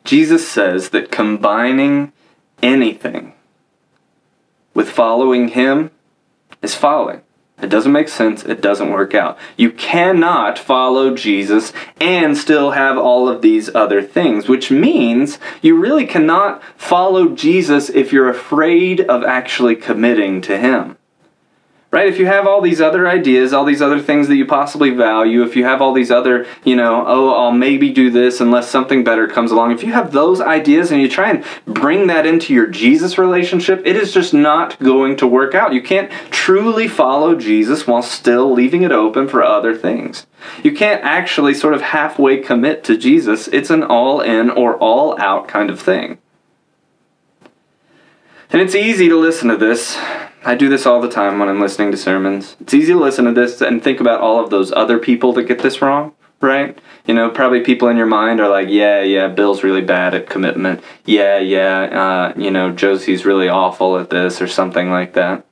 Jesus 0.04 0.48
says 0.48 0.90
that 0.90 1.12
combining 1.12 2.12
anything 2.62 3.34
with 4.74 4.90
following 4.90 5.48
him 5.48 5.90
is 6.62 6.74
folly. 6.74 7.20
It 7.60 7.70
doesn't 7.70 7.92
make 7.92 8.08
sense. 8.08 8.44
It 8.44 8.60
doesn't 8.60 8.92
work 8.92 9.14
out. 9.14 9.38
You 9.56 9.72
cannot 9.72 10.58
follow 10.58 11.14
Jesus 11.14 11.72
and 12.00 12.36
still 12.36 12.72
have 12.72 12.96
all 12.96 13.28
of 13.28 13.42
these 13.42 13.74
other 13.74 14.02
things, 14.02 14.48
which 14.48 14.70
means 14.70 15.38
you 15.60 15.76
really 15.76 16.06
cannot 16.06 16.62
follow 16.76 17.30
Jesus 17.30 17.88
if 17.88 18.12
you're 18.12 18.28
afraid 18.28 19.00
of 19.00 19.24
actually 19.24 19.74
committing 19.74 20.40
to 20.42 20.58
Him 20.58 20.97
right? 21.90 22.06
If 22.06 22.18
you 22.18 22.26
have 22.26 22.46
all 22.46 22.60
these 22.60 22.82
other 22.82 23.08
ideas, 23.08 23.54
all 23.54 23.64
these 23.64 23.80
other 23.80 23.98
things 23.98 24.28
that 24.28 24.36
you 24.36 24.44
possibly 24.44 24.90
value, 24.90 25.42
if 25.42 25.56
you 25.56 25.64
have 25.64 25.80
all 25.80 25.94
these 25.94 26.10
other, 26.10 26.46
you 26.62 26.76
know, 26.76 27.04
oh, 27.06 27.30
I'll 27.34 27.52
maybe 27.52 27.90
do 27.90 28.10
this 28.10 28.40
unless 28.40 28.68
something 28.68 29.02
better 29.04 29.26
comes 29.26 29.50
along, 29.50 29.72
if 29.72 29.82
you 29.82 29.92
have 29.92 30.12
those 30.12 30.40
ideas 30.40 30.90
and 30.90 31.00
you 31.00 31.08
try 31.08 31.30
and 31.30 31.44
bring 31.66 32.06
that 32.08 32.26
into 32.26 32.52
your 32.52 32.66
Jesus 32.66 33.16
relationship, 33.16 33.80
it 33.86 33.96
is 33.96 34.12
just 34.12 34.34
not 34.34 34.78
going 34.80 35.16
to 35.16 35.26
work 35.26 35.54
out. 35.54 35.72
You 35.72 35.82
can't 35.82 36.10
truly 36.30 36.88
follow 36.88 37.34
Jesus 37.34 37.86
while 37.86 38.02
still 38.02 38.52
leaving 38.52 38.82
it 38.82 38.92
open 38.92 39.26
for 39.26 39.42
other 39.42 39.74
things. 39.74 40.26
You 40.62 40.72
can't 40.72 41.02
actually 41.02 41.54
sort 41.54 41.72
of 41.72 41.80
halfway 41.80 42.38
commit 42.38 42.84
to 42.84 42.98
Jesus. 42.98 43.48
It's 43.48 43.70
an 43.70 43.82
all 43.82 44.20
in 44.20 44.50
or 44.50 44.76
all 44.76 45.18
out 45.18 45.48
kind 45.48 45.70
of 45.70 45.80
thing. 45.80 46.18
And 48.50 48.62
it's 48.62 48.74
easy 48.74 49.08
to 49.08 49.16
listen 49.16 49.48
to 49.48 49.56
this 49.56 49.98
I 50.44 50.54
do 50.54 50.68
this 50.68 50.86
all 50.86 51.00
the 51.00 51.10
time 51.10 51.38
when 51.38 51.48
I'm 51.48 51.60
listening 51.60 51.90
to 51.90 51.96
sermons. 51.96 52.56
It's 52.60 52.74
easy 52.74 52.92
to 52.92 52.98
listen 52.98 53.24
to 53.24 53.32
this 53.32 53.60
and 53.60 53.82
think 53.82 54.00
about 54.00 54.20
all 54.20 54.42
of 54.42 54.50
those 54.50 54.72
other 54.72 54.98
people 54.98 55.32
that 55.34 55.44
get 55.44 55.60
this 55.60 55.82
wrong, 55.82 56.14
right? 56.40 56.78
You 57.06 57.14
know, 57.14 57.30
probably 57.30 57.60
people 57.60 57.88
in 57.88 57.96
your 57.96 58.06
mind 58.06 58.40
are 58.40 58.48
like, 58.48 58.68
yeah, 58.68 59.02
yeah, 59.02 59.28
Bill's 59.28 59.64
really 59.64 59.82
bad 59.82 60.14
at 60.14 60.28
commitment. 60.28 60.82
Yeah, 61.04 61.38
yeah, 61.38 61.80
uh, 61.80 62.32
you 62.36 62.50
know, 62.50 62.70
Josie's 62.70 63.24
really 63.24 63.48
awful 63.48 63.98
at 63.98 64.10
this 64.10 64.40
or 64.40 64.46
something 64.46 64.90
like 64.90 65.14
that. 65.14 65.44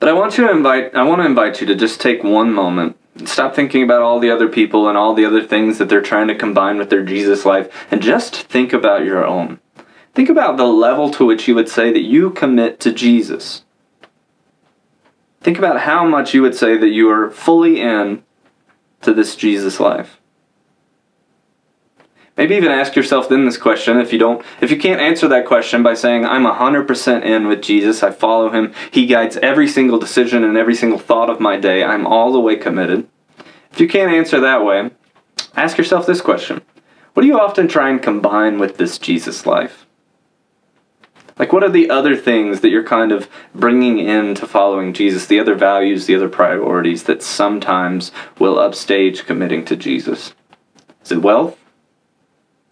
But 0.00 0.08
I 0.08 0.12
want 0.12 0.38
you 0.38 0.46
to 0.46 0.52
invite 0.52 0.94
I 0.94 1.02
want 1.02 1.20
to 1.20 1.26
invite 1.26 1.60
you 1.60 1.66
to 1.66 1.74
just 1.74 2.00
take 2.00 2.22
one 2.22 2.52
moment 2.52 2.96
Stop 3.24 3.54
thinking 3.54 3.82
about 3.82 4.02
all 4.02 4.20
the 4.20 4.30
other 4.30 4.48
people 4.48 4.88
and 4.88 4.96
all 4.96 5.14
the 5.14 5.24
other 5.24 5.42
things 5.42 5.78
that 5.78 5.88
they're 5.88 6.00
trying 6.00 6.28
to 6.28 6.34
combine 6.34 6.78
with 6.78 6.90
their 6.90 7.04
Jesus 7.04 7.44
life 7.44 7.86
and 7.90 8.00
just 8.00 8.36
think 8.36 8.72
about 8.72 9.04
your 9.04 9.26
own. 9.26 9.58
Think 10.18 10.30
about 10.30 10.56
the 10.56 10.66
level 10.66 11.12
to 11.12 11.24
which 11.24 11.46
you 11.46 11.54
would 11.54 11.68
say 11.68 11.92
that 11.92 12.02
you 12.02 12.30
commit 12.30 12.80
to 12.80 12.90
Jesus. 12.90 13.62
Think 15.40 15.58
about 15.58 15.82
how 15.82 16.04
much 16.04 16.34
you 16.34 16.42
would 16.42 16.56
say 16.56 16.76
that 16.76 16.88
you 16.88 17.08
are 17.08 17.30
fully 17.30 17.80
in 17.80 18.24
to 19.02 19.14
this 19.14 19.36
Jesus 19.36 19.78
life. 19.78 20.18
Maybe 22.36 22.56
even 22.56 22.72
ask 22.72 22.96
yourself 22.96 23.28
then 23.28 23.44
this 23.44 23.56
question 23.56 23.96
if 23.98 24.12
you 24.12 24.18
don't 24.18 24.44
if 24.60 24.72
you 24.72 24.76
can't 24.76 25.00
answer 25.00 25.28
that 25.28 25.46
question 25.46 25.84
by 25.84 25.94
saying 25.94 26.26
I'm 26.26 26.42
100% 26.42 27.22
in 27.22 27.46
with 27.46 27.62
Jesus, 27.62 28.02
I 28.02 28.10
follow 28.10 28.50
him, 28.50 28.74
he 28.90 29.06
guides 29.06 29.36
every 29.36 29.68
single 29.68 30.00
decision 30.00 30.42
and 30.42 30.56
every 30.56 30.74
single 30.74 30.98
thought 30.98 31.30
of 31.30 31.38
my 31.38 31.56
day, 31.58 31.84
I'm 31.84 32.08
all 32.08 32.32
the 32.32 32.40
way 32.40 32.56
committed. 32.56 33.06
If 33.70 33.78
you 33.78 33.86
can't 33.86 34.10
answer 34.10 34.40
that 34.40 34.64
way, 34.64 34.90
ask 35.54 35.78
yourself 35.78 36.06
this 36.06 36.20
question. 36.20 36.60
What 37.14 37.20
do 37.20 37.28
you 37.28 37.38
often 37.38 37.68
try 37.68 37.88
and 37.88 38.02
combine 38.02 38.58
with 38.58 38.78
this 38.78 38.98
Jesus 38.98 39.46
life? 39.46 39.84
Like, 41.38 41.52
what 41.52 41.62
are 41.62 41.70
the 41.70 41.90
other 41.90 42.16
things 42.16 42.60
that 42.60 42.70
you're 42.70 42.84
kind 42.84 43.12
of 43.12 43.28
bringing 43.54 43.98
into 43.98 44.46
following 44.46 44.92
Jesus, 44.92 45.26
the 45.26 45.38
other 45.38 45.54
values, 45.54 46.06
the 46.06 46.16
other 46.16 46.28
priorities 46.28 47.04
that 47.04 47.22
sometimes 47.22 48.10
will 48.38 48.58
upstage 48.58 49.24
committing 49.24 49.64
to 49.66 49.76
Jesus? 49.76 50.34
Is 51.04 51.12
it 51.12 51.22
wealth? 51.22 51.58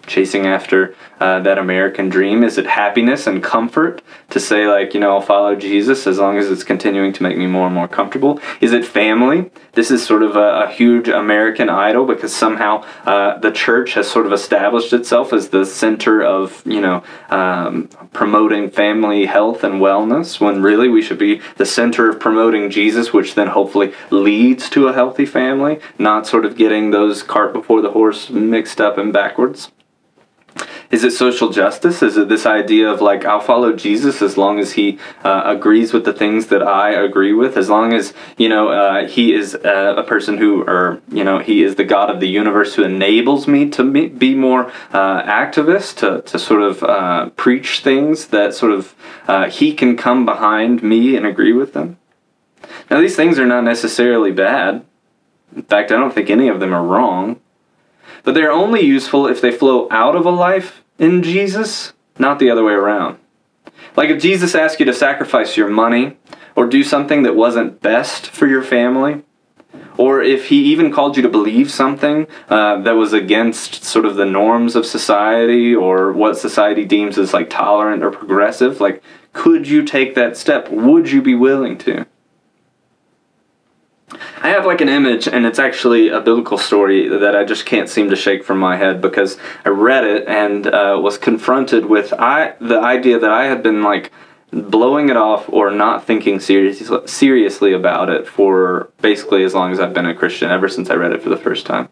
Chasing 0.07 0.47
after 0.47 0.95
uh, 1.21 1.41
that 1.41 1.59
American 1.59 2.09
dream? 2.09 2.45
Is 2.45 2.59
it 2.59 2.67
happiness 2.67 3.27
and 3.27 3.43
comfort 3.43 4.03
to 4.31 4.41
say, 4.41 4.67
like, 4.67 4.95
you 4.95 5.01
know, 5.01 5.13
I'll 5.13 5.21
follow 5.21 5.55
Jesus 5.57 6.07
as 6.07 6.19
long 6.19 6.39
as 6.39 6.51
it's 6.51 6.65
continuing 6.65 7.13
to 7.15 7.23
make 7.23 7.37
me 7.37 7.47
more 7.47 7.67
and 7.67 7.75
more 7.75 7.89
comfortable? 7.89 8.41
Is 8.61 8.73
it 8.73 8.85
family? 8.85 9.51
This 9.73 9.91
is 9.91 10.05
sort 10.05 10.23
of 10.23 10.37
a, 10.37 10.65
a 10.65 10.71
huge 10.71 11.09
American 11.09 11.69
idol 11.69 12.07
because 12.07 12.35
somehow 12.35 12.85
uh, 13.05 13.39
the 13.39 13.51
church 13.51 13.95
has 13.95 14.11
sort 14.11 14.27
of 14.27 14.33
established 14.33 14.93
itself 14.93 15.33
as 15.33 15.49
the 15.49 15.65
center 15.65 16.23
of, 16.23 16.63
you 16.67 16.81
know, 16.81 17.03
um, 17.31 17.89
promoting 18.13 18.71
family 18.71 19.27
health 19.27 19.65
and 19.65 19.75
wellness 19.75 20.41
when 20.41 20.63
really 20.63 20.89
we 20.89 21.03
should 21.03 21.19
be 21.19 21.41
the 21.57 21.67
center 21.67 22.09
of 22.11 22.21
promoting 22.21 22.71
Jesus, 22.71 23.13
which 23.13 23.35
then 23.35 23.49
hopefully 23.49 23.93
leads 24.11 24.71
to 24.71 24.89
a 24.89 24.93
healthy 24.93 25.27
family, 25.27 25.81
not 25.99 26.27
sort 26.27 26.45
of 26.45 26.57
getting 26.57 26.91
those 26.91 27.23
cart 27.23 27.53
before 27.53 27.81
the 27.83 27.93
horse 27.93 28.31
mixed 28.31 28.81
up 28.81 28.99
and 28.99 29.13
backwards. 29.13 29.71
Is 30.91 31.03
it 31.03 31.11
social 31.13 31.51
justice? 31.51 32.03
Is 32.03 32.17
it 32.17 32.29
this 32.29 32.47
idea 32.47 32.91
of 32.91 33.01
like, 33.01 33.25
I'll 33.25 33.41
follow 33.41 33.73
Jesus 33.73 34.23
as 34.23 34.37
long 34.37 34.59
as 34.59 34.73
he 34.73 34.99
uh, 35.25 35.43
agrees 35.45 35.93
with 35.93 36.05
the 36.05 36.13
things 36.13 36.47
that 36.47 36.63
I 36.63 36.91
agree 36.91 37.33
with, 37.33 37.57
as 37.57 37.69
long 37.69 37.93
as, 37.93 38.15
you 38.37 38.49
know, 38.49 38.69
uh, 38.69 39.09
he 39.09 39.35
is 39.35 39.55
uh, 39.55 39.95
a 39.97 40.05
person 40.05 40.39
who, 40.39 40.63
or, 40.63 41.01
you 41.11 41.25
know, 41.25 41.39
he 41.39 41.63
is 41.63 41.75
the 41.75 41.85
God 41.85 42.11
of 42.11 42.21
the 42.21 42.29
universe 42.29 42.75
who 42.75 42.85
enables 42.85 43.49
me 43.49 43.69
to 43.71 44.09
be 44.09 44.35
more 44.35 44.71
uh, 44.93 45.23
activist, 45.23 45.97
to, 45.97 46.23
to 46.23 46.39
sort 46.39 46.63
of 46.63 46.83
uh, 46.83 47.31
preach 47.31 47.81
things 47.81 48.29
that 48.29 48.55
sort 48.55 48.73
of 48.73 48.95
uh, 49.27 49.49
he 49.51 49.75
can 49.75 49.97
come 49.97 50.25
behind 50.25 50.83
me 50.83 51.17
and 51.17 51.27
agree 51.27 51.53
with 51.53 51.73
them? 51.73 51.99
Now, 52.91 53.01
these 53.01 53.17
things 53.17 53.39
are 53.39 53.47
not 53.47 53.65
necessarily 53.65 54.31
bad. 54.31 54.85
In 55.55 55.63
fact, 55.63 55.91
I 55.91 55.97
don't 55.97 56.15
think 56.15 56.31
any 56.31 56.49
of 56.49 56.61
them 56.61 56.73
are 56.73 56.85
wrong 56.85 57.41
but 58.27 58.35
they're 58.35 58.51
only 58.51 58.81
useful 58.81 59.29
if 59.29 59.41
they 59.41 59.53
flow 59.53 59.87
out 59.89 60.17
of 60.17 60.27
a 60.27 60.31
life 60.31 60.83
in 60.99 61.23
Jesus, 61.23 61.93
not 62.19 62.41
the 62.41 62.51
other 62.51 62.65
way 62.65 62.73
around. 62.73 63.19
Like 63.97 64.11
if 64.11 64.21
Jesus 64.21 64.57
asked 64.57 64.81
you 64.81 64.87
to 64.87 64.93
sacrifice 64.93 65.57
your 65.57 65.69
money 65.69 66.17
or 66.57 66.67
do 66.67 66.83
something 66.83 67.23
that 67.23 67.37
wasn't 67.37 67.81
best 67.81 68.27
for 68.27 68.49
your 68.49 68.65
family, 68.65 69.23
or 69.97 70.23
if 70.23 70.49
he 70.49 70.65
even 70.65 70.93
called 70.93 71.17
you 71.17 71.23
to 71.23 71.29
believe 71.29 71.71
something 71.71 72.27
uh, 72.49 72.81
that 72.81 72.97
was 72.97 73.13
against 73.13 73.85
sort 73.85 74.05
of 74.05 74.17
the 74.17 74.27
norms 74.27 74.75
of 74.75 74.85
society 74.85 75.73
or 75.73 76.13
what 76.13 76.37
society 76.37 76.85
deems 76.85 77.19
as 77.19 77.33
like 77.33 77.49
tolerant 77.49 78.03
or 78.03 78.11
progressive, 78.11 78.81
like 78.81 79.05
could 79.35 79.69
you 79.69 79.85
take 79.85 80.17
that 80.17 80.37
step? 80.37 80.69
Would 80.73 81.13
you 81.13 81.23
be 81.23 81.37
willing 81.37 81.79
to? 81.79 82.07
I 84.43 84.49
have 84.49 84.67
like 84.67 84.81
an 84.81 84.89
image, 84.89 85.27
and 85.27 85.47
it's 85.47 85.59
actually 85.59 86.09
a 86.09 86.21
biblical 86.21 86.59
story 86.59 87.09
that 87.09 87.35
I 87.35 87.45
just 87.45 87.65
can't 87.65 87.89
seem 87.89 88.11
to 88.11 88.17
shake 88.17 88.45
from 88.45 88.59
my 88.59 88.77
head 88.77 89.01
because 89.01 89.39
I 89.65 89.71
read 89.71 90.05
it 90.05 90.29
and 90.29 90.67
uh, 90.67 90.99
was 91.03 91.17
confronted 91.17 91.87
with 91.87 92.13
I 92.13 92.55
the 92.61 92.81
idea 92.81 93.19
that 93.19 93.31
I 93.31 93.47
had 93.47 93.63
been 93.63 93.83
like 93.83 94.13
blowing 94.53 95.09
it 95.09 95.17
off 95.17 95.49
or 95.49 95.71
not 95.71 96.05
thinking 96.05 96.39
serious, 96.39 96.91
seriously 97.07 97.73
about 97.73 98.11
it 98.11 98.27
for 98.27 98.91
basically 99.01 99.43
as 99.43 99.55
long 99.55 99.73
as 99.73 99.81
I've 99.81 99.95
been 99.95 100.07
a 100.07 100.15
Christian, 100.15 100.51
ever 100.51 100.69
since 100.69 100.91
I 100.91 100.95
read 100.95 101.13
it 101.13 101.23
for 101.23 101.31
the 101.31 101.37
first 101.37 101.67
time. 101.67 101.89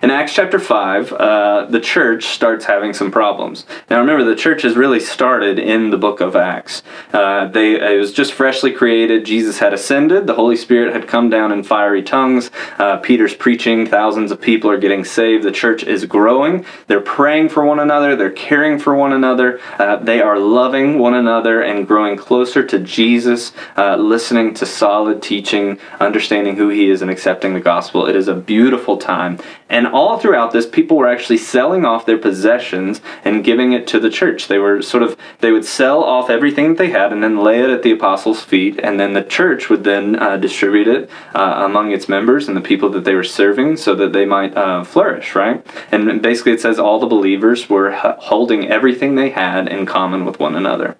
In 0.00 0.12
Acts 0.12 0.32
chapter 0.32 0.60
5, 0.60 1.12
uh, 1.12 1.66
the 1.68 1.80
church 1.80 2.26
starts 2.26 2.66
having 2.66 2.92
some 2.92 3.10
problems. 3.10 3.66
Now 3.90 3.98
remember, 3.98 4.22
the 4.22 4.36
church 4.36 4.62
has 4.62 4.76
really 4.76 5.00
started 5.00 5.58
in 5.58 5.90
the 5.90 5.96
book 5.96 6.20
of 6.20 6.36
Acts. 6.36 6.84
Uh, 7.12 7.48
they, 7.48 7.74
it 7.74 7.98
was 7.98 8.12
just 8.12 8.32
freshly 8.32 8.70
created. 8.70 9.24
Jesus 9.24 9.58
had 9.58 9.74
ascended. 9.74 10.28
The 10.28 10.34
Holy 10.34 10.54
Spirit 10.54 10.94
had 10.94 11.08
come 11.08 11.30
down 11.30 11.50
in 11.50 11.64
fiery 11.64 12.04
tongues. 12.04 12.52
Uh, 12.78 12.98
Peter's 12.98 13.34
preaching. 13.34 13.86
Thousands 13.86 14.30
of 14.30 14.40
people 14.40 14.70
are 14.70 14.78
getting 14.78 15.04
saved. 15.04 15.42
The 15.42 15.50
church 15.50 15.82
is 15.82 16.04
growing. 16.04 16.64
They're 16.86 17.00
praying 17.00 17.48
for 17.48 17.64
one 17.64 17.80
another. 17.80 18.14
They're 18.14 18.30
caring 18.30 18.78
for 18.78 18.94
one 18.94 19.12
another. 19.12 19.60
Uh, 19.80 19.96
they 19.96 20.20
are 20.20 20.38
loving 20.38 21.00
one 21.00 21.14
another 21.14 21.60
and 21.60 21.88
growing 21.88 22.16
closer 22.16 22.64
to 22.64 22.78
Jesus, 22.78 23.50
uh, 23.76 23.96
listening 23.96 24.54
to 24.54 24.66
solid 24.66 25.22
teaching, 25.22 25.80
understanding 25.98 26.54
who 26.54 26.68
he 26.68 26.88
is, 26.88 27.02
and 27.02 27.10
accepting 27.10 27.54
the 27.54 27.60
gospel. 27.60 28.06
It 28.06 28.14
is 28.14 28.28
a 28.28 28.34
beautiful 28.34 28.96
time. 28.96 29.40
And 29.68 29.87
all 29.92 30.18
throughout 30.18 30.52
this, 30.52 30.66
people 30.66 30.96
were 30.96 31.08
actually 31.08 31.38
selling 31.38 31.84
off 31.84 32.06
their 32.06 32.18
possessions 32.18 33.00
and 33.24 33.44
giving 33.44 33.72
it 33.72 33.86
to 33.88 34.00
the 34.00 34.10
church. 34.10 34.48
They 34.48 34.58
were 34.58 34.82
sort 34.82 35.02
of, 35.02 35.16
they 35.40 35.52
would 35.52 35.64
sell 35.64 36.02
off 36.02 36.30
everything 36.30 36.68
that 36.68 36.78
they 36.78 36.90
had 36.90 37.12
and 37.12 37.22
then 37.22 37.42
lay 37.42 37.60
it 37.60 37.70
at 37.70 37.82
the 37.82 37.92
apostles' 37.92 38.42
feet, 38.42 38.78
and 38.82 38.98
then 38.98 39.12
the 39.12 39.22
church 39.22 39.68
would 39.68 39.84
then 39.84 40.16
uh, 40.16 40.36
distribute 40.36 40.88
it 40.88 41.10
uh, 41.34 41.62
among 41.64 41.92
its 41.92 42.08
members 42.08 42.48
and 42.48 42.56
the 42.56 42.60
people 42.60 42.88
that 42.90 43.04
they 43.04 43.14
were 43.14 43.24
serving 43.24 43.76
so 43.76 43.94
that 43.94 44.12
they 44.12 44.24
might 44.24 44.56
uh, 44.56 44.84
flourish, 44.84 45.34
right? 45.34 45.66
And 45.90 46.22
basically, 46.22 46.52
it 46.52 46.60
says 46.60 46.78
all 46.78 46.98
the 46.98 47.06
believers 47.06 47.68
were 47.68 47.92
holding 47.92 48.68
everything 48.68 49.14
they 49.14 49.30
had 49.30 49.68
in 49.68 49.86
common 49.86 50.24
with 50.24 50.38
one 50.38 50.54
another. 50.54 50.96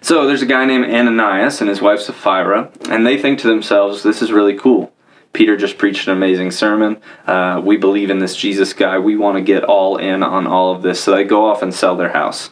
So 0.00 0.26
there's 0.26 0.42
a 0.42 0.46
guy 0.46 0.64
named 0.64 0.86
Ananias 0.86 1.60
and 1.60 1.70
his 1.70 1.80
wife 1.80 2.00
Sapphira, 2.00 2.72
and 2.90 3.06
they 3.06 3.16
think 3.16 3.38
to 3.38 3.46
themselves, 3.46 4.02
this 4.02 4.20
is 4.20 4.32
really 4.32 4.58
cool. 4.58 4.92
Peter 5.32 5.56
just 5.56 5.78
preached 5.78 6.06
an 6.06 6.12
amazing 6.12 6.50
sermon. 6.50 7.00
Uh, 7.26 7.60
we 7.64 7.76
believe 7.76 8.10
in 8.10 8.18
this 8.18 8.36
Jesus 8.36 8.72
guy. 8.72 8.98
We 8.98 9.16
want 9.16 9.36
to 9.36 9.42
get 9.42 9.64
all 9.64 9.96
in 9.96 10.22
on 10.22 10.46
all 10.46 10.74
of 10.74 10.82
this. 10.82 11.02
So 11.02 11.14
they 11.14 11.24
go 11.24 11.46
off 11.46 11.62
and 11.62 11.74
sell 11.74 11.96
their 11.96 12.12
house. 12.12 12.50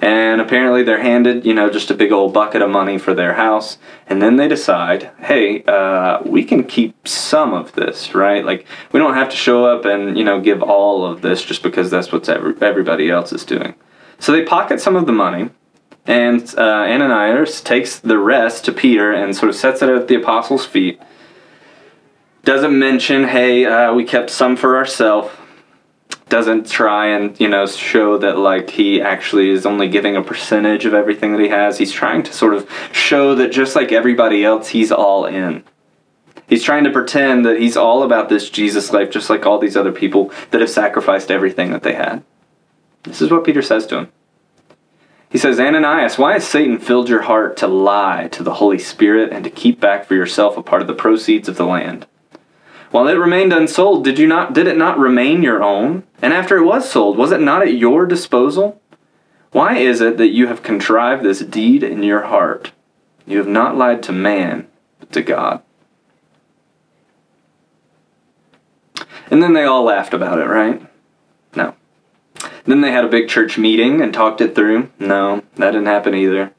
And 0.00 0.40
apparently 0.40 0.84
they're 0.84 1.02
handed, 1.02 1.44
you 1.44 1.52
know, 1.52 1.70
just 1.70 1.90
a 1.90 1.94
big 1.94 2.12
old 2.12 2.32
bucket 2.32 2.62
of 2.62 2.70
money 2.70 2.98
for 2.98 3.14
their 3.14 3.34
house. 3.34 3.78
And 4.06 4.22
then 4.22 4.36
they 4.36 4.46
decide, 4.46 5.10
hey, 5.18 5.64
uh, 5.64 6.22
we 6.24 6.44
can 6.44 6.62
keep 6.64 7.08
some 7.08 7.52
of 7.52 7.72
this, 7.72 8.14
right? 8.14 8.44
Like, 8.44 8.64
we 8.92 9.00
don't 9.00 9.14
have 9.14 9.28
to 9.30 9.36
show 9.36 9.64
up 9.64 9.84
and, 9.84 10.16
you 10.16 10.22
know, 10.22 10.40
give 10.40 10.62
all 10.62 11.04
of 11.04 11.20
this 11.20 11.44
just 11.44 11.64
because 11.64 11.90
that's 11.90 12.12
what 12.12 12.28
every, 12.28 12.54
everybody 12.62 13.10
else 13.10 13.32
is 13.32 13.44
doing. 13.44 13.74
So 14.20 14.30
they 14.30 14.44
pocket 14.44 14.80
some 14.80 14.94
of 14.94 15.06
the 15.06 15.12
money 15.12 15.50
and 16.06 16.42
uh, 16.56 16.86
Ananias 16.88 17.60
takes 17.60 17.98
the 17.98 18.18
rest 18.18 18.64
to 18.64 18.72
Peter 18.72 19.12
and 19.12 19.36
sort 19.36 19.50
of 19.50 19.56
sets 19.56 19.82
it 19.82 19.90
at 19.90 20.08
the 20.08 20.14
apostles' 20.14 20.64
feet. 20.64 21.00
Doesn't 22.44 22.78
mention, 22.78 23.24
hey, 23.24 23.66
uh, 23.66 23.92
we 23.92 24.04
kept 24.04 24.30
some 24.30 24.56
for 24.56 24.76
ourselves. 24.76 25.30
Doesn't 26.28 26.68
try 26.68 27.06
and, 27.06 27.38
you 27.40 27.48
know, 27.48 27.66
show 27.66 28.18
that, 28.18 28.38
like, 28.38 28.70
he 28.70 29.00
actually 29.00 29.50
is 29.50 29.64
only 29.64 29.88
giving 29.88 30.16
a 30.16 30.22
percentage 30.22 30.84
of 30.84 30.94
everything 30.94 31.32
that 31.32 31.40
he 31.40 31.48
has. 31.48 31.78
He's 31.78 31.92
trying 31.92 32.22
to 32.24 32.32
sort 32.32 32.54
of 32.54 32.70
show 32.92 33.34
that 33.34 33.50
just 33.50 33.74
like 33.74 33.92
everybody 33.92 34.44
else, 34.44 34.68
he's 34.68 34.92
all 34.92 35.24
in. 35.24 35.64
He's 36.46 36.64
trying 36.64 36.84
to 36.84 36.90
pretend 36.90 37.44
that 37.44 37.60
he's 37.60 37.76
all 37.76 38.02
about 38.02 38.28
this 38.28 38.48
Jesus 38.48 38.92
life, 38.92 39.10
just 39.10 39.28
like 39.28 39.44
all 39.44 39.58
these 39.58 39.76
other 39.76 39.92
people 39.92 40.32
that 40.50 40.60
have 40.60 40.70
sacrificed 40.70 41.30
everything 41.30 41.72
that 41.72 41.82
they 41.82 41.94
had. 41.94 42.22
This 43.02 43.20
is 43.20 43.30
what 43.30 43.44
Peter 43.44 43.62
says 43.62 43.86
to 43.86 43.98
him. 43.98 44.12
He 45.30 45.36
says, 45.36 45.60
Ananias, 45.60 46.16
why 46.16 46.34
has 46.34 46.46
Satan 46.46 46.78
filled 46.78 47.10
your 47.10 47.22
heart 47.22 47.58
to 47.58 47.66
lie 47.66 48.28
to 48.28 48.42
the 48.42 48.54
Holy 48.54 48.78
Spirit 48.78 49.30
and 49.30 49.44
to 49.44 49.50
keep 49.50 49.78
back 49.78 50.06
for 50.06 50.14
yourself 50.14 50.56
a 50.56 50.62
part 50.62 50.80
of 50.80 50.88
the 50.88 50.94
proceeds 50.94 51.48
of 51.48 51.56
the 51.56 51.66
land? 51.66 52.06
While 52.90 53.08
it 53.08 53.14
remained 53.14 53.52
unsold, 53.52 54.04
did 54.04 54.18
you 54.18 54.26
not 54.26 54.54
did 54.54 54.66
it 54.66 54.76
not 54.76 54.98
remain 54.98 55.42
your 55.42 55.62
own? 55.62 56.04
And 56.22 56.32
after 56.32 56.56
it 56.56 56.64
was 56.64 56.90
sold, 56.90 57.18
was 57.18 57.32
it 57.32 57.40
not 57.40 57.62
at 57.62 57.74
your 57.74 58.06
disposal? 58.06 58.80
Why 59.52 59.76
is 59.76 60.00
it 60.00 60.16
that 60.18 60.28
you 60.28 60.46
have 60.46 60.62
contrived 60.62 61.22
this 61.22 61.40
deed 61.40 61.82
in 61.82 62.02
your 62.02 62.22
heart? 62.22 62.72
You 63.26 63.38
have 63.38 63.46
not 63.46 63.76
lied 63.76 64.02
to 64.04 64.12
man, 64.12 64.68
but 65.00 65.12
to 65.12 65.22
God. 65.22 65.62
And 69.30 69.42
then 69.42 69.52
they 69.52 69.64
all 69.64 69.84
laughed 69.84 70.14
about 70.14 70.38
it, 70.38 70.46
right? 70.46 70.82
No. 71.54 71.74
Then 72.64 72.80
they 72.80 72.92
had 72.92 73.04
a 73.04 73.08
big 73.08 73.28
church 73.28 73.58
meeting 73.58 74.00
and 74.00 74.12
talked 74.12 74.40
it 74.40 74.54
through. 74.54 74.90
No, 74.98 75.42
that 75.56 75.72
didn't 75.72 75.86
happen 75.86 76.14
either. 76.14 76.52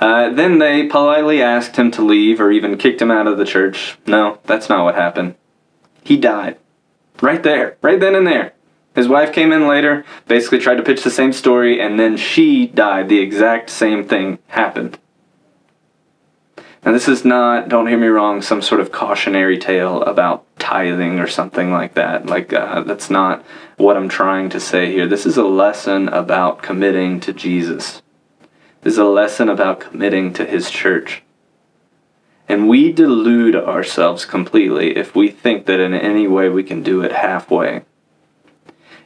Uh, 0.00 0.30
then 0.30 0.58
they 0.58 0.86
politely 0.86 1.42
asked 1.42 1.76
him 1.76 1.90
to 1.92 2.02
leave 2.02 2.40
or 2.40 2.50
even 2.50 2.78
kicked 2.78 3.00
him 3.00 3.10
out 3.10 3.26
of 3.26 3.38
the 3.38 3.44
church. 3.44 3.98
No, 4.06 4.38
that's 4.44 4.68
not 4.68 4.84
what 4.84 4.94
happened. 4.94 5.34
He 6.04 6.16
died. 6.16 6.58
Right 7.20 7.42
there, 7.42 7.76
right 7.82 7.98
then 7.98 8.14
and 8.14 8.26
there. 8.26 8.52
His 8.94 9.08
wife 9.08 9.32
came 9.32 9.52
in 9.52 9.66
later, 9.66 10.04
basically 10.28 10.60
tried 10.60 10.76
to 10.76 10.84
pitch 10.84 11.02
the 11.02 11.10
same 11.10 11.32
story, 11.32 11.80
and 11.80 11.98
then 11.98 12.16
she 12.16 12.68
died. 12.68 13.08
The 13.08 13.18
exact 13.18 13.70
same 13.70 14.06
thing 14.06 14.38
happened. 14.48 14.98
Now, 16.84 16.92
this 16.92 17.08
is 17.08 17.24
not, 17.24 17.68
don't 17.68 17.86
hear 17.86 17.98
me 17.98 18.08
wrong, 18.08 18.42
some 18.42 18.60
sort 18.60 18.80
of 18.80 18.92
cautionary 18.92 19.58
tale 19.58 20.02
about 20.02 20.44
tithing 20.58 21.18
or 21.18 21.26
something 21.26 21.72
like 21.72 21.94
that. 21.94 22.26
Like, 22.26 22.52
uh, 22.52 22.82
that's 22.82 23.08
not 23.08 23.42
what 23.78 23.96
I'm 23.96 24.08
trying 24.08 24.50
to 24.50 24.60
say 24.60 24.92
here. 24.92 25.08
This 25.08 25.24
is 25.24 25.38
a 25.38 25.44
lesson 25.44 26.08
about 26.08 26.62
committing 26.62 27.20
to 27.20 27.32
Jesus. 27.32 28.02
This 28.82 28.92
is 28.92 28.98
a 28.98 29.04
lesson 29.04 29.48
about 29.48 29.80
committing 29.80 30.34
to 30.34 30.44
His 30.44 30.70
church. 30.70 31.23
And 32.48 32.68
we 32.68 32.92
delude 32.92 33.56
ourselves 33.56 34.24
completely 34.24 34.96
if 34.96 35.14
we 35.14 35.28
think 35.28 35.66
that 35.66 35.80
in 35.80 35.94
any 35.94 36.28
way 36.28 36.48
we 36.48 36.62
can 36.62 36.82
do 36.82 37.02
it 37.02 37.12
halfway. 37.12 37.84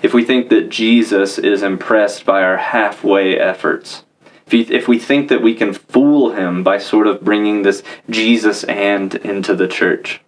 If 0.02 0.12
we 0.12 0.24
think 0.24 0.48
that 0.48 0.70
Jesus 0.70 1.38
is 1.38 1.62
impressed 1.62 2.24
by 2.24 2.42
our 2.42 2.56
halfway 2.56 3.38
efforts 3.38 4.04
if, 4.52 4.88
we 4.88 4.98
think 4.98 5.28
that 5.28 5.42
we 5.42 5.54
can 5.54 5.72
fool 5.72 6.32
him 6.32 6.62
by 6.62 6.78
sort 6.78 7.06
of 7.06 7.22
bringing 7.22 7.62
this 7.62 7.82
Jesus 8.08 8.64
and 8.64 9.14
into 9.16 9.54
the 9.54 9.68
church. 9.68 10.20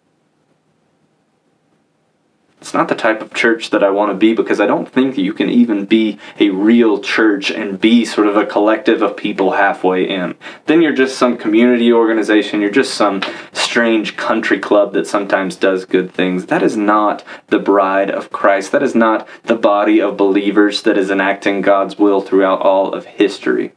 It's 2.61 2.75
not 2.75 2.89
the 2.89 2.95
type 2.95 3.23
of 3.23 3.33
church 3.33 3.71
that 3.71 3.83
I 3.83 3.89
want 3.89 4.11
to 4.13 4.17
be 4.17 4.35
because 4.35 4.61
I 4.61 4.67
don't 4.67 4.87
think 4.87 5.17
you 5.17 5.33
can 5.33 5.49
even 5.49 5.87
be 5.87 6.19
a 6.39 6.51
real 6.51 7.01
church 7.01 7.51
and 7.51 7.81
be 7.81 8.05
sort 8.05 8.27
of 8.27 8.37
a 8.37 8.45
collective 8.45 9.01
of 9.01 9.17
people 9.17 9.53
halfway 9.53 10.07
in. 10.07 10.35
Then 10.67 10.83
you're 10.83 10.93
just 10.93 11.17
some 11.17 11.39
community 11.39 11.91
organization, 11.91 12.61
you're 12.61 12.71
just 12.71 12.93
some 12.93 13.23
strange 13.53 14.19
country 14.19 14.59
club 14.59 14.93
that 14.93 15.07
sometimes 15.07 15.57
does 15.57 15.87
good 15.87 16.13
things. 16.13 16.47
That 16.47 16.63
is 16.63 16.77
not 16.77 17.25
the 17.47 17.59
bride 17.59 18.11
of 18.11 18.31
Christ. 18.31 18.73
That 18.73 18.83
is 18.83 18.95
not 18.95 19.27
the 19.45 19.57
body 19.57 19.99
of 19.99 20.19
believers 20.19 20.83
that 20.83 20.99
is 20.99 21.11
enacting 21.11 21.63
God's 21.63 21.99
will 21.99 22.21
throughout 22.21 22.61
all 22.61 22.93
of 22.93 23.07
history. 23.07 23.73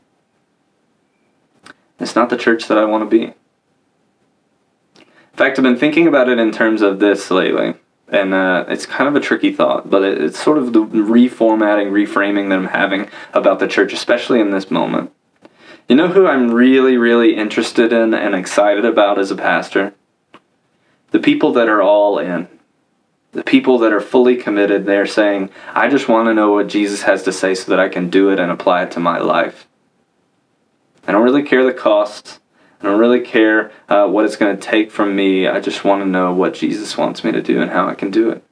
It's 2.02 2.18
not 2.18 2.30
the 2.30 2.38
church 2.38 2.68
that 2.68 2.78
I 2.78 2.84
want 2.84 3.10
to 3.10 3.18
be. 3.18 3.34
In 4.94 5.38
fact, 5.38 5.58
I've 5.58 5.64
been 5.64 5.78
thinking 5.78 6.06
about 6.06 6.28
it 6.28 6.38
in 6.38 6.52
terms 6.52 6.82
of 6.82 7.00
this 7.00 7.32
lately, 7.32 7.76
and 8.14 8.34
uh, 8.34 8.66
it's 8.70 8.86
kind 8.86 9.08
of 9.08 9.16
a 9.16 9.20
tricky 9.20 9.52
thought, 9.52 9.90
but 9.90 10.04
it, 10.04 10.22
it's 10.22 10.42
sort 10.42 10.60
of 10.60 10.72
the 10.72 10.86
reformatting, 10.86 11.92
reframing 11.92 12.50
that 12.50 12.60
I'm 12.60 12.68
having 12.68 13.10
about 13.34 13.60
the 13.60 13.68
church, 13.68 13.92
especially 13.92 14.40
in 14.40 14.52
this 14.52 14.70
moment. 14.70 15.12
You 15.90 15.96
know 15.96 16.08
who 16.08 16.28
I'm 16.28 16.52
really, 16.52 16.96
really 16.96 17.36
interested 17.36 17.92
in 17.92 18.14
and 18.14 18.36
excited 18.36 18.86
about 18.86 19.18
as 19.18 19.32
a 19.32 19.36
pastor? 19.36 19.96
The 21.10 21.20
people 21.20 21.52
that 21.54 21.68
are 21.68 21.82
all 21.82 22.20
in. 22.20 22.48
The 23.32 23.44
people 23.44 23.80
that 23.80 23.92
are 23.92 24.00
fully 24.00 24.36
committed, 24.36 24.86
they're 24.86 25.08
saying, 25.08 25.50
I 25.74 25.90
just 25.90 26.08
want 26.08 26.28
to 26.28 26.36
know 26.36 26.52
what 26.52 26.68
Jesus 26.68 27.02
has 27.02 27.24
to 27.24 27.34
say 27.34 27.56
so 27.56 27.72
that 27.72 27.80
I 27.80 27.90
can 27.90 28.12
do 28.12 28.30
it 28.30 28.40
and 28.40 28.52
apply 28.52 28.84
it 28.84 28.92
to 28.92 29.00
my 29.00 29.18
life. 29.18 29.68
I 31.08 31.12
don't 31.12 31.24
really 31.24 31.42
care 31.42 31.66
the 31.66 31.74
cost. 31.74 32.40
I 32.84 32.88
don't 32.88 33.00
really 33.00 33.22
care 33.22 33.72
uh, 33.88 34.08
what 34.08 34.26
it's 34.26 34.36
going 34.36 34.58
to 34.58 34.62
take 34.62 34.92
from 34.92 35.16
me. 35.16 35.48
I 35.48 35.62
just 35.62 35.86
want 35.86 36.02
to 36.02 36.06
know 36.06 36.34
what 36.34 36.54
Jesus 36.54 36.98
wants 36.98 37.24
me 37.24 37.32
to 37.32 37.42
do 37.42 37.62
and 37.62 37.72
how 37.72 37.88
I 37.88 37.96
can 37.96 38.12
do 38.12 38.30
it. 38.30 38.44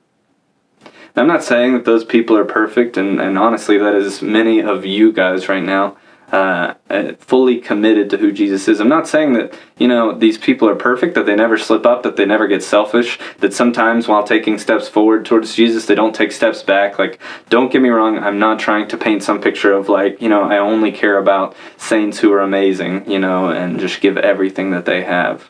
Now, 1.13 1.23
I'm 1.23 1.27
not 1.27 1.43
saying 1.43 1.73
that 1.73 1.83
those 1.83 2.05
people 2.05 2.37
are 2.37 2.45
perfect, 2.45 2.95
and, 2.95 3.19
and 3.19 3.37
honestly, 3.37 3.77
that 3.77 3.93
is 3.93 4.21
many 4.21 4.61
of 4.61 4.85
you 4.85 5.11
guys 5.11 5.49
right 5.49 5.61
now 5.61 5.97
uh, 6.31 6.75
uh, 6.89 7.13
fully 7.19 7.59
committed 7.59 8.09
to 8.09 8.17
who 8.17 8.31
Jesus 8.31 8.67
is. 8.67 8.79
I'm 8.79 8.87
not 8.87 9.07
saying 9.07 9.33
that, 9.33 9.53
you 9.77 9.87
know, 9.87 10.17
these 10.17 10.37
people 10.37 10.69
are 10.69 10.75
perfect, 10.75 11.15
that 11.15 11.25
they 11.25 11.35
never 11.35 11.57
slip 11.57 11.85
up, 11.85 12.03
that 12.03 12.15
they 12.15 12.25
never 12.25 12.47
get 12.47 12.63
selfish, 12.63 13.19
that 13.39 13.53
sometimes 13.53 14.07
while 14.07 14.23
taking 14.23 14.57
steps 14.57 14.87
forward 14.87 15.25
towards 15.25 15.55
Jesus, 15.55 15.85
they 15.85 15.95
don't 15.95 16.15
take 16.15 16.31
steps 16.31 16.63
back. 16.63 16.97
Like, 16.97 17.19
don't 17.49 17.71
get 17.71 17.81
me 17.81 17.89
wrong, 17.89 18.17
I'm 18.17 18.39
not 18.39 18.59
trying 18.59 18.87
to 18.89 18.97
paint 18.97 19.23
some 19.23 19.41
picture 19.41 19.73
of, 19.73 19.89
like, 19.89 20.21
you 20.21 20.29
know, 20.29 20.43
I 20.43 20.57
only 20.57 20.91
care 20.91 21.17
about 21.17 21.55
saints 21.77 22.19
who 22.19 22.31
are 22.31 22.41
amazing, 22.41 23.09
you 23.11 23.19
know, 23.19 23.49
and 23.49 23.79
just 23.79 23.99
give 23.99 24.17
everything 24.17 24.71
that 24.71 24.85
they 24.85 25.03
have. 25.03 25.49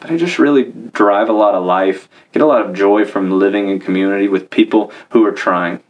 But 0.00 0.12
I 0.12 0.16
just 0.16 0.38
really 0.38 0.72
drive 0.92 1.28
a 1.28 1.32
lot 1.32 1.56
of 1.56 1.64
life, 1.64 2.08
get 2.30 2.40
a 2.40 2.46
lot 2.46 2.64
of 2.64 2.72
joy 2.72 3.04
from 3.04 3.32
living 3.32 3.68
in 3.68 3.80
community 3.80 4.28
with 4.28 4.48
people 4.48 4.92
who 5.10 5.24
are 5.24 5.32
trying 5.32 5.82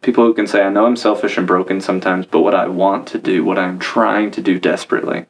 People 0.00 0.24
who 0.24 0.34
can 0.34 0.46
say, 0.46 0.62
I 0.62 0.70
know 0.70 0.86
I'm 0.86 0.96
selfish 0.96 1.36
and 1.36 1.46
broken 1.46 1.80
sometimes, 1.80 2.26
but 2.26 2.40
what 2.40 2.54
I 2.54 2.68
want 2.68 3.08
to 3.08 3.18
do, 3.18 3.44
what 3.44 3.58
I'm 3.58 3.78
trying 3.78 4.30
to 4.32 4.40
do 4.40 4.58
desperately, 4.58 5.26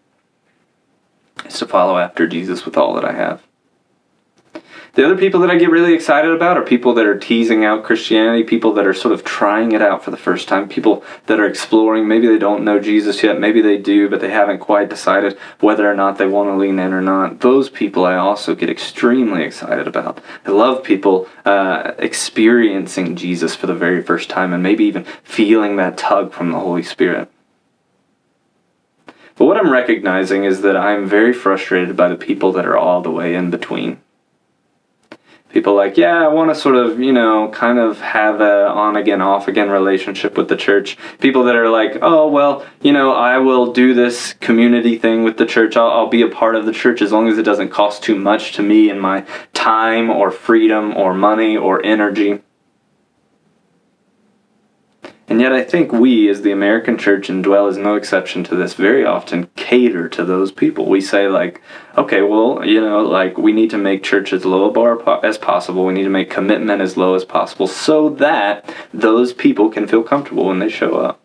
is 1.47 1.59
to 1.59 1.67
follow 1.67 1.99
after 1.99 2.27
Jesus 2.27 2.65
with 2.65 2.77
all 2.77 2.95
that 2.95 3.05
I 3.05 3.13
have. 3.13 3.48
The 4.99 5.05
other 5.05 5.17
people 5.17 5.39
that 5.43 5.51
I 5.51 5.59
get 5.59 5.71
really 5.71 5.95
excited 5.95 6.33
about 6.33 6.57
are 6.57 6.65
people 6.65 6.93
that 6.95 7.07
are 7.07 7.17
teasing 7.17 7.65
out 7.65 7.85
Christianity, 7.85 8.43
people 8.43 8.73
that 8.73 8.85
are 8.85 8.93
sort 8.93 9.15
of 9.15 9.23
trying 9.23 9.71
it 9.71 9.81
out 9.81 10.03
for 10.03 10.11
the 10.11 10.17
first 10.17 10.49
time, 10.49 10.69
people 10.69 11.05
that 11.27 11.39
are 11.39 11.47
exploring. 11.47 12.09
Maybe 12.09 12.27
they 12.27 12.37
don't 12.37 12.65
know 12.65 12.81
Jesus 12.81 13.23
yet, 13.23 13.39
maybe 13.39 13.61
they 13.61 13.79
do, 13.79 14.11
but 14.11 14.21
they 14.21 14.33
haven't 14.33 14.59
quite 14.59 14.91
decided 14.91 15.39
whether 15.61 15.89
or 15.89 15.95
not 15.95 16.19
they 16.19 16.27
want 16.27 16.49
to 16.49 16.57
lean 16.57 16.81
in 16.81 16.93
or 16.93 17.01
not. 17.01 17.39
Those 17.39 17.71
people 17.71 18.05
I 18.05 18.17
also 18.17 18.57
get 18.57 18.69
extremely 18.69 19.45
excited 19.45 19.87
about. 19.87 20.21
I 20.45 20.51
love 20.51 20.83
people 20.83 21.29
uh, 21.45 21.93
experiencing 21.99 23.15
Jesus 23.15 23.55
for 23.55 23.69
the 23.69 23.77
very 23.77 24.03
first 24.03 24.29
time 24.29 24.53
and 24.53 24.65
maybe 24.65 24.83
even 24.87 25.05
feeling 25.23 25.77
that 25.77 25.97
tug 25.97 26.33
from 26.33 26.51
the 26.51 26.59
Holy 26.59 26.83
Spirit. 26.83 27.31
But 29.37 29.45
what 29.45 29.59
I'm 29.59 29.71
recognizing 29.71 30.43
is 30.43 30.63
that 30.63 30.77
I'm 30.77 31.09
very 31.09 31.33
frustrated 31.33 31.97
by 31.97 32.09
the 32.09 32.17
people 32.17 32.51
that 32.51 32.67
are 32.67 32.77
all 32.77 33.01
the 33.01 33.13
way 33.13 33.37
in 33.37 33.51
between 33.51 34.01
People 35.51 35.75
like, 35.75 35.97
yeah, 35.97 36.23
I 36.23 36.29
want 36.29 36.51
to 36.51 36.55
sort 36.55 36.77
of, 36.77 37.01
you 37.01 37.13
know, 37.13 37.49
kind 37.51 37.79
of 37.79 38.01
have 38.01 38.41
a 38.41 38.69
on 38.69 38.97
again, 38.97 39.23
off 39.23 39.49
again 39.49 39.71
relationship 39.71 40.37
with 40.37 40.49
the 40.49 40.57
church. 40.57 40.99
People 41.21 41.45
that 41.45 41.57
are 41.57 41.71
like, 41.71 41.99
oh, 42.03 42.29
well, 42.29 42.67
you 42.83 42.93
know, 42.93 43.13
I 43.13 43.39
will 43.39 43.73
do 43.73 43.95
this 43.95 44.35
community 44.35 44.99
thing 44.99 45.25
with 45.25 45.39
the 45.39 45.47
church. 45.47 45.77
I'll, 45.77 45.91
I'll 45.91 46.09
be 46.09 46.23
a 46.23 46.29
part 46.29 46.55
of 46.55 46.67
the 46.67 46.73
church 46.73 47.01
as 47.01 47.13
long 47.13 47.29
as 47.29 47.39
it 47.39 47.45
doesn't 47.45 47.71
cost 47.71 48.03
too 48.03 48.15
much 48.15 48.53
to 48.53 48.63
me 48.63 48.91
and 48.91 49.01
my 49.01 49.25
time 49.55 50.11
or 50.11 50.31
freedom 50.31 50.95
or 50.97 51.15
money 51.15 51.57
or 51.57 51.85
energy. 51.85 52.43
And 55.31 55.43
yet, 55.43 55.53
I 55.53 55.63
think 55.63 55.93
we, 55.93 56.31
as 56.31 56.41
the 56.41 56.53
American 56.53 56.97
church, 56.97 57.29
and 57.29 57.45
Dwell 57.45 57.67
is 57.67 57.77
no 57.77 57.97
exception 57.97 58.45
to 58.45 58.57
this, 58.57 58.73
very 58.73 59.05
often 59.05 59.51
cater 59.57 60.09
to 60.09 60.25
those 60.25 60.51
people. 60.51 60.87
We 60.87 61.03
say, 61.03 61.29
like, 61.29 61.61
okay, 61.99 62.23
well, 62.23 62.65
you 62.65 62.81
know, 62.81 63.03
like, 63.03 63.37
we 63.37 63.53
need 63.53 63.69
to 63.71 63.79
make 63.79 64.03
church 64.03 64.33
as 64.33 64.47
low 64.47 64.71
a 64.71 64.73
bar 64.73 65.25
as 65.25 65.37
possible. 65.37 65.85
We 65.85 65.93
need 65.93 66.05
to 66.05 66.09
make 66.09 66.31
commitment 66.31 66.81
as 66.81 66.97
low 66.97 67.15
as 67.15 67.27
possible 67.27 67.67
so 67.67 68.09
that 68.09 68.75
those 68.95 69.35
people 69.35 69.69
can 69.69 69.87
feel 69.87 70.03
comfortable 70.03 70.47
when 70.47 70.61
they 70.61 70.71
show 70.71 70.95
up. 70.95 71.21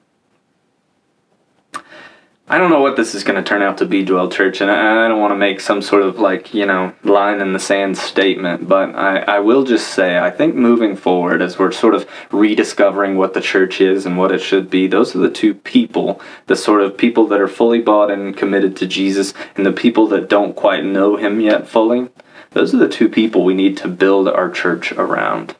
I 2.53 2.59
don't 2.59 2.69
know 2.69 2.81
what 2.81 2.97
this 2.97 3.15
is 3.15 3.23
going 3.23 3.43
to 3.43 3.49
turn 3.49 3.63
out 3.63 3.79
to 3.79 3.85
be, 3.87 4.05
Dwell 4.05 4.29
Church, 4.29 4.61
and 4.61 4.69
I, 4.69 5.05
I 5.05 5.07
don't 5.07 5.19
want 5.19 5.31
to 5.31 5.35
make 5.35 5.59
some 5.59 5.81
sort 5.81 6.03
of 6.03 6.19
like, 6.19 6.53
you 6.53 6.67
know, 6.67 6.93
line 7.03 7.41
in 7.41 7.51
the 7.51 7.59
sand 7.59 7.97
statement, 7.97 8.67
but 8.67 8.93
I, 8.93 9.21
I 9.21 9.39
will 9.39 9.63
just 9.63 9.87
say 9.87 10.19
I 10.19 10.29
think 10.29 10.53
moving 10.53 10.95
forward, 10.95 11.41
as 11.41 11.57
we're 11.57 11.71
sort 11.71 11.95
of 11.95 12.07
rediscovering 12.31 13.17
what 13.17 13.33
the 13.33 13.41
church 13.41 13.81
is 13.81 14.05
and 14.05 14.19
what 14.19 14.31
it 14.31 14.37
should 14.37 14.69
be, 14.69 14.85
those 14.85 15.15
are 15.15 15.19
the 15.19 15.31
two 15.31 15.55
people 15.55 16.21
the 16.45 16.55
sort 16.55 16.81
of 16.83 16.95
people 16.95 17.25
that 17.29 17.41
are 17.41 17.47
fully 17.47 17.81
bought 17.81 18.11
and 18.11 18.37
committed 18.37 18.75
to 18.77 18.85
Jesus, 18.85 19.33
and 19.55 19.65
the 19.65 19.71
people 19.71 20.05
that 20.09 20.29
don't 20.29 20.55
quite 20.55 20.85
know 20.85 21.15
Him 21.15 21.41
yet 21.41 21.67
fully. 21.67 22.09
Those 22.51 22.71
are 22.71 22.77
the 22.77 22.87
two 22.87 23.09
people 23.09 23.43
we 23.43 23.55
need 23.55 23.77
to 23.77 23.87
build 23.87 24.27
our 24.27 24.51
church 24.51 24.91
around. 24.91 25.55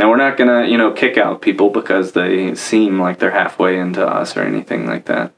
Now 0.00 0.08
we're 0.08 0.16
not 0.16 0.38
gonna, 0.38 0.64
you 0.64 0.78
know, 0.78 0.92
kick 0.92 1.18
out 1.18 1.42
people 1.42 1.68
because 1.68 2.12
they 2.12 2.54
seem 2.54 2.98
like 2.98 3.18
they're 3.18 3.32
halfway 3.32 3.78
into 3.78 4.02
us 4.02 4.34
or 4.34 4.40
anything 4.40 4.86
like 4.86 5.04
that. 5.04 5.34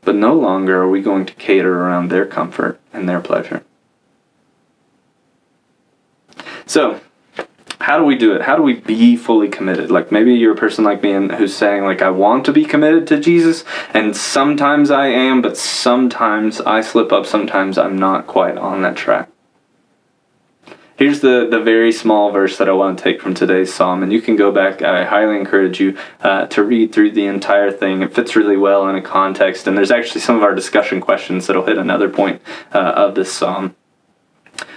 But 0.00 0.14
no 0.14 0.32
longer 0.32 0.80
are 0.80 0.88
we 0.88 1.02
going 1.02 1.26
to 1.26 1.34
cater 1.34 1.80
around 1.82 2.08
their 2.08 2.24
comfort 2.24 2.80
and 2.90 3.06
their 3.06 3.20
pleasure. 3.20 3.62
So, 6.64 7.00
how 7.80 7.98
do 7.98 8.04
we 8.04 8.16
do 8.16 8.32
it? 8.34 8.40
How 8.40 8.56
do 8.56 8.62
we 8.62 8.76
be 8.76 9.14
fully 9.14 9.50
committed? 9.50 9.90
Like 9.90 10.10
maybe 10.10 10.32
you're 10.32 10.54
a 10.54 10.56
person 10.56 10.82
like 10.82 11.02
me 11.02 11.12
and 11.12 11.30
who's 11.32 11.54
saying 11.54 11.84
like 11.84 12.00
I 12.00 12.08
want 12.08 12.46
to 12.46 12.52
be 12.52 12.64
committed 12.64 13.06
to 13.08 13.20
Jesus 13.20 13.62
and 13.92 14.16
sometimes 14.16 14.90
I 14.90 15.08
am, 15.08 15.42
but 15.42 15.58
sometimes 15.58 16.62
I 16.62 16.80
slip 16.80 17.12
up, 17.12 17.26
sometimes 17.26 17.76
I'm 17.76 17.98
not 17.98 18.26
quite 18.26 18.56
on 18.56 18.80
that 18.80 18.96
track. 18.96 19.28
Here's 20.96 21.20
the, 21.20 21.48
the 21.50 21.60
very 21.60 21.90
small 21.90 22.30
verse 22.30 22.56
that 22.58 22.68
I 22.68 22.72
want 22.72 22.98
to 22.98 23.04
take 23.04 23.20
from 23.20 23.34
today's 23.34 23.74
psalm, 23.74 24.04
and 24.04 24.12
you 24.12 24.22
can 24.22 24.36
go 24.36 24.52
back. 24.52 24.80
I 24.80 25.04
highly 25.04 25.36
encourage 25.36 25.80
you 25.80 25.98
uh, 26.20 26.46
to 26.46 26.62
read 26.62 26.92
through 26.92 27.10
the 27.12 27.26
entire 27.26 27.72
thing. 27.72 28.02
It 28.02 28.14
fits 28.14 28.36
really 28.36 28.56
well 28.56 28.88
in 28.88 28.94
a 28.94 29.02
context, 29.02 29.66
and 29.66 29.76
there's 29.76 29.90
actually 29.90 30.20
some 30.20 30.36
of 30.36 30.44
our 30.44 30.54
discussion 30.54 31.00
questions 31.00 31.48
that'll 31.48 31.66
hit 31.66 31.78
another 31.78 32.08
point 32.08 32.40
uh, 32.72 32.78
of 32.78 33.16
this 33.16 33.32
psalm. 33.32 33.74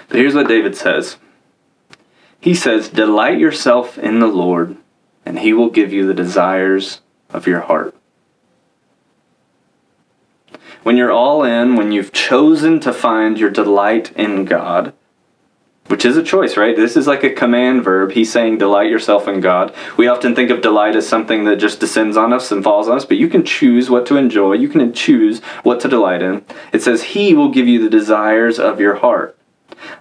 But 0.07 0.17
here's 0.17 0.33
what 0.33 0.47
David 0.47 0.75
says 0.75 1.17
He 2.39 2.55
says, 2.55 2.89
Delight 2.89 3.37
yourself 3.37 3.99
in 3.99 4.19
the 4.19 4.27
Lord, 4.27 4.75
and 5.23 5.37
he 5.37 5.53
will 5.53 5.69
give 5.69 5.93
you 5.93 6.07
the 6.07 6.15
desires 6.15 7.01
of 7.29 7.45
your 7.45 7.61
heart. 7.61 7.93
When 10.81 10.97
you're 10.97 11.11
all 11.11 11.43
in, 11.43 11.75
when 11.75 11.91
you've 11.91 12.13
chosen 12.13 12.79
to 12.79 12.91
find 12.91 13.37
your 13.37 13.51
delight 13.51 14.11
in 14.13 14.45
God, 14.45 14.93
which 15.87 16.05
is 16.05 16.17
a 16.17 16.23
choice, 16.23 16.57
right? 16.57 16.75
This 16.75 16.95
is 16.95 17.07
like 17.07 17.23
a 17.23 17.29
command 17.29 17.83
verb. 17.83 18.11
He's 18.11 18.31
saying, 18.31 18.57
delight 18.57 18.89
yourself 18.89 19.27
in 19.27 19.39
God. 19.39 19.73
We 19.95 20.07
often 20.07 20.35
think 20.35 20.49
of 20.49 20.61
delight 20.61 20.95
as 20.95 21.07
something 21.07 21.45
that 21.45 21.57
just 21.57 21.79
descends 21.79 22.17
on 22.17 22.33
us 22.33 22.51
and 22.51 22.63
falls 22.63 22.87
on 22.87 22.97
us, 22.97 23.05
but 23.05 23.17
you 23.17 23.27
can 23.27 23.43
choose 23.43 23.89
what 23.89 24.05
to 24.07 24.17
enjoy. 24.17 24.53
You 24.53 24.69
can 24.69 24.93
choose 24.93 25.39
what 25.63 25.79
to 25.81 25.87
delight 25.87 26.21
in. 26.21 26.45
It 26.73 26.81
says, 26.81 27.03
He 27.03 27.33
will 27.33 27.49
give 27.49 27.67
you 27.67 27.81
the 27.81 27.89
desires 27.89 28.59
of 28.59 28.79
your 28.79 28.95
heart. 28.95 29.37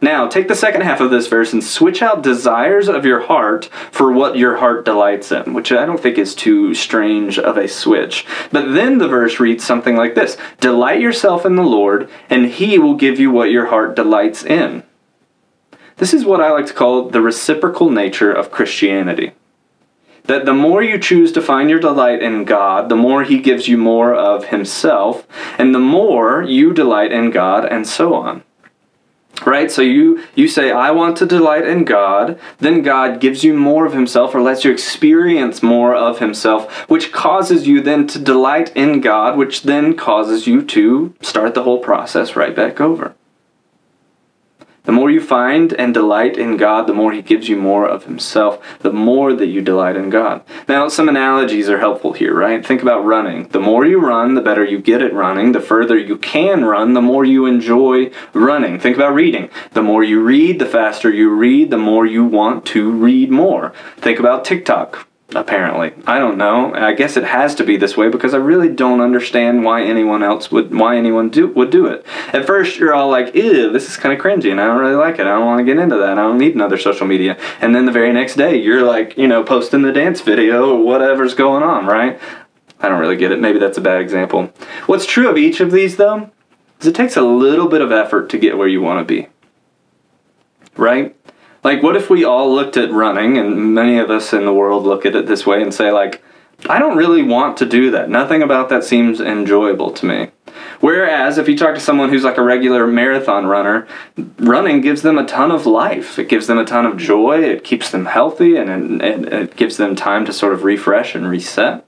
Now, 0.00 0.26
take 0.26 0.48
the 0.48 0.54
second 0.54 0.82
half 0.82 1.00
of 1.00 1.10
this 1.10 1.26
verse 1.26 1.52
and 1.52 1.62
switch 1.62 2.02
out 2.02 2.22
desires 2.22 2.88
of 2.88 3.04
your 3.04 3.20
heart 3.20 3.66
for 3.90 4.12
what 4.12 4.36
your 4.36 4.56
heart 4.56 4.84
delights 4.84 5.32
in, 5.32 5.54
which 5.54 5.72
I 5.72 5.86
don't 5.86 6.00
think 6.00 6.18
is 6.18 6.34
too 6.34 6.74
strange 6.74 7.38
of 7.38 7.56
a 7.56 7.68
switch. 7.68 8.26
But 8.50 8.72
then 8.72 8.98
the 8.98 9.08
verse 9.08 9.38
reads 9.38 9.64
something 9.64 9.96
like 9.96 10.14
this 10.14 10.36
Delight 10.60 11.00
yourself 11.00 11.44
in 11.44 11.56
the 11.56 11.62
Lord, 11.62 12.08
and 12.30 12.46
He 12.46 12.78
will 12.78 12.94
give 12.94 13.18
you 13.18 13.30
what 13.30 13.50
your 13.50 13.66
heart 13.66 13.96
delights 13.96 14.44
in. 14.44 14.82
This 15.98 16.12
is 16.12 16.26
what 16.26 16.42
I 16.42 16.50
like 16.50 16.66
to 16.66 16.74
call 16.74 17.08
the 17.08 17.22
reciprocal 17.22 17.88
nature 17.88 18.30
of 18.30 18.50
Christianity. 18.50 19.32
That 20.24 20.44
the 20.44 20.52
more 20.52 20.82
you 20.82 20.98
choose 20.98 21.32
to 21.32 21.40
find 21.40 21.70
your 21.70 21.80
delight 21.80 22.22
in 22.22 22.44
God, 22.44 22.90
the 22.90 22.96
more 22.96 23.22
He 23.22 23.40
gives 23.40 23.66
you 23.66 23.78
more 23.78 24.14
of 24.14 24.48
Himself, 24.48 25.26
and 25.56 25.74
the 25.74 25.78
more 25.78 26.42
you 26.42 26.74
delight 26.74 27.12
in 27.12 27.30
God, 27.30 27.64
and 27.64 27.86
so 27.86 28.14
on. 28.14 28.42
Right? 29.46 29.70
So 29.70 29.80
you, 29.80 30.22
you 30.34 30.48
say, 30.48 30.70
I 30.70 30.90
want 30.90 31.16
to 31.18 31.26
delight 31.26 31.66
in 31.66 31.84
God, 31.84 32.38
then 32.58 32.82
God 32.82 33.20
gives 33.20 33.42
you 33.42 33.54
more 33.54 33.86
of 33.86 33.94
Himself 33.94 34.34
or 34.34 34.42
lets 34.42 34.64
you 34.64 34.72
experience 34.72 35.62
more 35.62 35.94
of 35.94 36.18
Himself, 36.18 36.70
which 36.90 37.12
causes 37.12 37.66
you 37.66 37.80
then 37.80 38.06
to 38.08 38.18
delight 38.18 38.74
in 38.76 39.00
God, 39.00 39.38
which 39.38 39.62
then 39.62 39.96
causes 39.96 40.46
you 40.46 40.62
to 40.66 41.14
start 41.22 41.54
the 41.54 41.62
whole 41.62 41.78
process 41.78 42.36
right 42.36 42.54
back 42.54 42.82
over. 42.82 43.14
The 44.86 44.92
more 44.92 45.10
you 45.10 45.20
find 45.20 45.72
and 45.72 45.92
delight 45.92 46.38
in 46.38 46.56
God, 46.56 46.86
the 46.86 46.94
more 46.94 47.12
He 47.12 47.20
gives 47.20 47.48
you 47.48 47.56
more 47.56 47.86
of 47.86 48.04
Himself, 48.04 48.62
the 48.80 48.92
more 48.92 49.34
that 49.34 49.48
you 49.48 49.60
delight 49.60 49.96
in 49.96 50.10
God. 50.10 50.42
Now, 50.68 50.88
some 50.88 51.08
analogies 51.08 51.68
are 51.68 51.80
helpful 51.80 52.12
here, 52.12 52.34
right? 52.34 52.64
Think 52.64 52.82
about 52.82 53.04
running. 53.04 53.48
The 53.48 53.60
more 53.60 53.84
you 53.84 53.98
run, 53.98 54.34
the 54.34 54.40
better 54.40 54.64
you 54.64 54.80
get 54.80 55.02
at 55.02 55.12
running. 55.12 55.52
The 55.52 55.60
further 55.60 55.98
you 55.98 56.16
can 56.16 56.64
run, 56.64 56.94
the 56.94 57.02
more 57.02 57.24
you 57.24 57.46
enjoy 57.46 58.10
running. 58.32 58.78
Think 58.78 58.96
about 58.96 59.14
reading. 59.14 59.50
The 59.72 59.82
more 59.82 60.04
you 60.04 60.22
read, 60.22 60.58
the 60.60 60.66
faster 60.66 61.10
you 61.10 61.30
read, 61.30 61.70
the 61.70 61.78
more 61.78 62.06
you 62.06 62.24
want 62.24 62.64
to 62.66 62.90
read 62.90 63.30
more. 63.30 63.72
Think 63.98 64.20
about 64.20 64.44
TikTok 64.44 65.06
apparently. 65.34 65.92
I 66.06 66.18
don't 66.18 66.38
know. 66.38 66.72
I 66.74 66.92
guess 66.92 67.16
it 67.16 67.24
has 67.24 67.54
to 67.56 67.64
be 67.64 67.76
this 67.76 67.96
way 67.96 68.08
because 68.08 68.32
i 68.32 68.38
really 68.38 68.68
don't 68.68 69.00
understand 69.00 69.64
why 69.64 69.82
anyone 69.82 70.22
else 70.22 70.52
would 70.52 70.74
why 70.74 70.96
anyone 70.96 71.30
do 71.30 71.48
would 71.48 71.70
do 71.70 71.86
it. 71.86 72.06
At 72.32 72.46
first 72.46 72.78
you're 72.78 72.94
all 72.94 73.10
like 73.10 73.34
ew 73.34 73.72
this 73.72 73.88
is 73.88 73.96
kind 73.96 74.16
of 74.16 74.24
cringy 74.24 74.50
and 74.50 74.60
i 74.60 74.66
don't 74.66 74.78
really 74.78 74.94
like 74.94 75.16
it. 75.18 75.26
I 75.26 75.30
don't 75.30 75.46
want 75.46 75.58
to 75.58 75.64
get 75.64 75.82
into 75.82 75.96
that. 75.96 76.12
I 76.12 76.22
don't 76.22 76.38
need 76.38 76.54
another 76.54 76.78
social 76.78 77.06
media. 77.06 77.36
And 77.60 77.74
then 77.74 77.86
the 77.86 77.92
very 77.92 78.12
next 78.12 78.36
day 78.36 78.56
you're 78.56 78.82
like 78.82 79.16
you 79.16 79.26
know 79.26 79.42
posting 79.42 79.82
the 79.82 79.92
dance 79.92 80.20
video 80.20 80.70
or 80.70 80.84
whatever's 80.84 81.34
going 81.34 81.62
on 81.62 81.86
right? 81.86 82.20
I 82.78 82.88
don't 82.88 83.00
really 83.00 83.16
get 83.16 83.32
it. 83.32 83.40
Maybe 83.40 83.58
that's 83.58 83.78
a 83.78 83.82
bad 83.82 84.00
example. 84.00 84.52
What's 84.86 85.06
true 85.06 85.28
of 85.28 85.36
each 85.36 85.60
of 85.60 85.72
these 85.72 85.96
though 85.96 86.30
is 86.80 86.86
it 86.86 86.94
takes 86.94 87.16
a 87.16 87.22
little 87.22 87.68
bit 87.68 87.80
of 87.80 87.90
effort 87.90 88.28
to 88.30 88.38
get 88.38 88.58
where 88.58 88.68
you 88.68 88.80
want 88.80 89.06
to 89.06 89.14
be. 89.14 89.28
Right 90.76 91.15
like, 91.66 91.82
what 91.82 91.96
if 91.96 92.08
we 92.08 92.22
all 92.22 92.54
looked 92.54 92.76
at 92.76 92.92
running, 92.92 93.36
and 93.38 93.74
many 93.74 93.98
of 93.98 94.08
us 94.08 94.32
in 94.32 94.44
the 94.44 94.52
world 94.52 94.84
look 94.84 95.04
at 95.04 95.16
it 95.16 95.26
this 95.26 95.44
way 95.44 95.60
and 95.60 95.74
say, 95.74 95.90
like, 95.90 96.22
I 96.68 96.78
don't 96.78 96.96
really 96.96 97.22
want 97.22 97.56
to 97.56 97.66
do 97.66 97.90
that. 97.90 98.08
Nothing 98.08 98.40
about 98.40 98.68
that 98.68 98.84
seems 98.84 99.20
enjoyable 99.20 99.90
to 99.90 100.06
me. 100.06 100.30
Whereas 100.78 101.38
if 101.38 101.48
you 101.48 101.58
talk 101.58 101.74
to 101.74 101.80
someone 101.80 102.10
who's 102.10 102.22
like 102.22 102.36
a 102.36 102.42
regular 102.44 102.86
marathon 102.86 103.46
runner, 103.46 103.88
running 104.38 104.80
gives 104.80 105.02
them 105.02 105.18
a 105.18 105.26
ton 105.26 105.50
of 105.50 105.66
life. 105.66 106.20
It 106.20 106.28
gives 106.28 106.46
them 106.46 106.58
a 106.58 106.64
ton 106.64 106.86
of 106.86 106.98
joy. 106.98 107.42
It 107.42 107.64
keeps 107.64 107.90
them 107.90 108.06
healthy 108.06 108.56
and 108.56 109.02
it, 109.02 109.32
it 109.32 109.56
gives 109.56 109.76
them 109.76 109.96
time 109.96 110.24
to 110.26 110.32
sort 110.32 110.52
of 110.52 110.62
refresh 110.62 111.16
and 111.16 111.28
reset. 111.28 111.84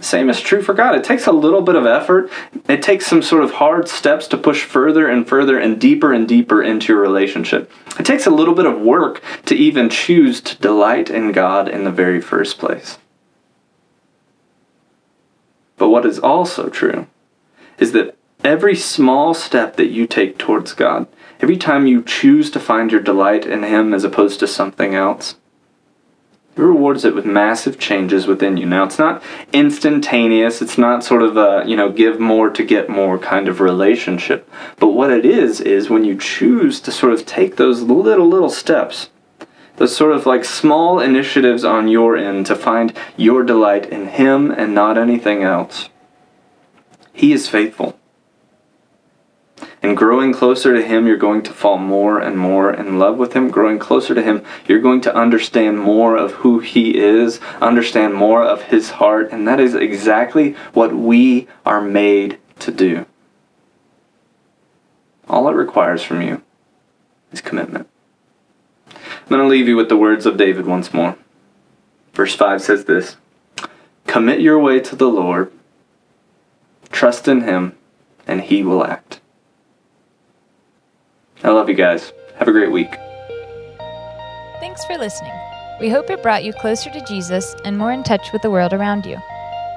Same 0.00 0.30
is 0.30 0.40
true 0.40 0.62
for 0.62 0.74
God. 0.74 0.94
It 0.94 1.02
takes 1.02 1.26
a 1.26 1.32
little 1.32 1.60
bit 1.60 1.74
of 1.74 1.84
effort. 1.84 2.30
It 2.68 2.82
takes 2.82 3.06
some 3.06 3.20
sort 3.20 3.42
of 3.42 3.52
hard 3.52 3.88
steps 3.88 4.28
to 4.28 4.38
push 4.38 4.62
further 4.62 5.08
and 5.08 5.26
further 5.26 5.58
and 5.58 5.80
deeper 5.80 6.12
and 6.12 6.28
deeper 6.28 6.62
into 6.62 6.92
your 6.92 7.02
relationship. 7.02 7.70
It 7.98 8.06
takes 8.06 8.24
a 8.24 8.30
little 8.30 8.54
bit 8.54 8.66
of 8.66 8.80
work 8.80 9.20
to 9.46 9.56
even 9.56 9.90
choose 9.90 10.40
to 10.42 10.58
delight 10.58 11.10
in 11.10 11.32
God 11.32 11.68
in 11.68 11.82
the 11.82 11.90
very 11.90 12.20
first 12.20 12.58
place. 12.58 12.98
But 15.76 15.88
what 15.88 16.06
is 16.06 16.18
also 16.20 16.68
true 16.68 17.08
is 17.78 17.90
that 17.92 18.16
every 18.44 18.76
small 18.76 19.34
step 19.34 19.76
that 19.76 19.88
you 19.88 20.06
take 20.06 20.38
towards 20.38 20.74
God, 20.74 21.08
every 21.40 21.56
time 21.56 21.88
you 21.88 22.04
choose 22.04 22.52
to 22.52 22.60
find 22.60 22.92
your 22.92 23.00
delight 23.00 23.46
in 23.46 23.64
Him 23.64 23.92
as 23.92 24.04
opposed 24.04 24.38
to 24.40 24.46
something 24.46 24.94
else, 24.94 25.36
it 26.58 26.62
rewards 26.62 27.04
it 27.04 27.14
with 27.14 27.24
massive 27.24 27.78
changes 27.78 28.26
within 28.26 28.56
you. 28.56 28.66
Now, 28.66 28.84
it's 28.84 28.98
not 28.98 29.22
instantaneous. 29.52 30.60
It's 30.60 30.76
not 30.76 31.04
sort 31.04 31.22
of 31.22 31.36
a, 31.36 31.62
you 31.66 31.76
know, 31.76 31.90
give 31.90 32.18
more 32.18 32.50
to 32.50 32.64
get 32.64 32.88
more 32.88 33.18
kind 33.18 33.48
of 33.48 33.60
relationship. 33.60 34.50
But 34.78 34.88
what 34.88 35.12
it 35.12 35.24
is, 35.24 35.60
is 35.60 35.88
when 35.88 36.04
you 36.04 36.18
choose 36.18 36.80
to 36.80 36.92
sort 36.92 37.12
of 37.12 37.24
take 37.24 37.56
those 37.56 37.82
little, 37.82 38.28
little 38.28 38.50
steps, 38.50 39.10
those 39.76 39.96
sort 39.96 40.12
of 40.12 40.26
like 40.26 40.44
small 40.44 40.98
initiatives 40.98 41.64
on 41.64 41.88
your 41.88 42.16
end 42.16 42.46
to 42.46 42.56
find 42.56 42.92
your 43.16 43.44
delight 43.44 43.86
in 43.86 44.08
Him 44.08 44.50
and 44.50 44.74
not 44.74 44.98
anything 44.98 45.42
else. 45.42 45.88
He 47.12 47.32
is 47.32 47.48
faithful. 47.48 47.97
And 49.80 49.96
growing 49.96 50.32
closer 50.32 50.74
to 50.74 50.84
Him, 50.84 51.06
you're 51.06 51.16
going 51.16 51.42
to 51.42 51.52
fall 51.52 51.78
more 51.78 52.18
and 52.18 52.36
more 52.36 52.72
in 52.72 52.98
love 52.98 53.16
with 53.16 53.34
Him. 53.34 53.48
Growing 53.50 53.78
closer 53.78 54.14
to 54.14 54.22
Him, 54.22 54.44
you're 54.66 54.80
going 54.80 55.00
to 55.02 55.14
understand 55.14 55.78
more 55.78 56.16
of 56.16 56.32
who 56.32 56.58
He 56.58 56.98
is, 56.98 57.38
understand 57.60 58.14
more 58.14 58.42
of 58.42 58.62
His 58.62 58.90
heart, 58.90 59.30
and 59.30 59.46
that 59.46 59.60
is 59.60 59.74
exactly 59.74 60.52
what 60.72 60.94
we 60.94 61.46
are 61.64 61.80
made 61.80 62.38
to 62.58 62.72
do. 62.72 63.06
All 65.28 65.48
it 65.48 65.54
requires 65.54 66.02
from 66.02 66.22
you 66.22 66.42
is 67.30 67.40
commitment. 67.40 67.88
I'm 68.88 69.28
going 69.28 69.42
to 69.42 69.48
leave 69.48 69.68
you 69.68 69.76
with 69.76 69.88
the 69.88 69.96
words 69.96 70.26
of 70.26 70.36
David 70.36 70.66
once 70.66 70.92
more. 70.92 71.16
Verse 72.14 72.34
5 72.34 72.62
says 72.62 72.86
this 72.86 73.16
Commit 74.06 74.40
your 74.40 74.58
way 74.58 74.80
to 74.80 74.96
the 74.96 75.08
Lord, 75.08 75.52
trust 76.90 77.28
in 77.28 77.42
Him, 77.42 77.76
and 78.26 78.40
He 78.40 78.64
will 78.64 78.84
act. 78.84 79.07
Love 81.68 81.76
you 81.76 81.84
guys. 81.84 82.14
Have 82.36 82.48
a 82.48 82.52
great 82.52 82.72
week. 82.72 82.96
Thanks 84.58 84.86
for 84.86 84.96
listening. 84.96 85.34
We 85.78 85.90
hope 85.90 86.08
it 86.08 86.22
brought 86.22 86.42
you 86.42 86.54
closer 86.54 86.88
to 86.88 87.04
Jesus 87.04 87.54
and 87.62 87.76
more 87.76 87.92
in 87.92 88.02
touch 88.02 88.32
with 88.32 88.40
the 88.40 88.50
world 88.50 88.72
around 88.72 89.04
you. 89.04 89.18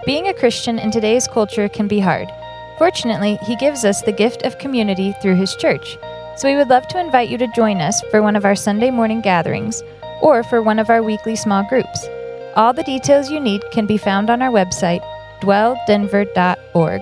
Being 0.05 0.29
a 0.29 0.33
Christian 0.33 0.79
in 0.79 0.89
today's 0.89 1.27
culture 1.27 1.67
can 1.67 1.89
be 1.89 1.99
hard. 1.99 2.29
Fortunately, 2.77 3.37
He 3.45 3.57
gives 3.57 3.83
us 3.83 4.01
the 4.01 4.13
gift 4.13 4.43
of 4.43 4.57
community 4.57 5.13
through 5.21 5.35
His 5.35 5.53
church. 5.57 5.97
So 6.37 6.47
we 6.47 6.55
would 6.55 6.69
love 6.69 6.87
to 6.87 6.99
invite 6.99 7.27
you 7.27 7.37
to 7.39 7.51
join 7.53 7.81
us 7.81 8.01
for 8.09 8.21
one 8.21 8.37
of 8.37 8.45
our 8.45 8.55
Sunday 8.55 8.89
morning 8.89 9.19
gatherings 9.19 9.83
or 10.21 10.43
for 10.43 10.61
one 10.61 10.79
of 10.79 10.89
our 10.89 11.03
weekly 11.03 11.35
small 11.35 11.67
groups. 11.67 12.07
All 12.55 12.71
the 12.71 12.83
details 12.83 13.29
you 13.29 13.41
need 13.41 13.69
can 13.73 13.85
be 13.85 13.97
found 13.97 14.29
on 14.29 14.41
our 14.41 14.49
website, 14.49 15.03
dwelldenver.org. 15.41 17.01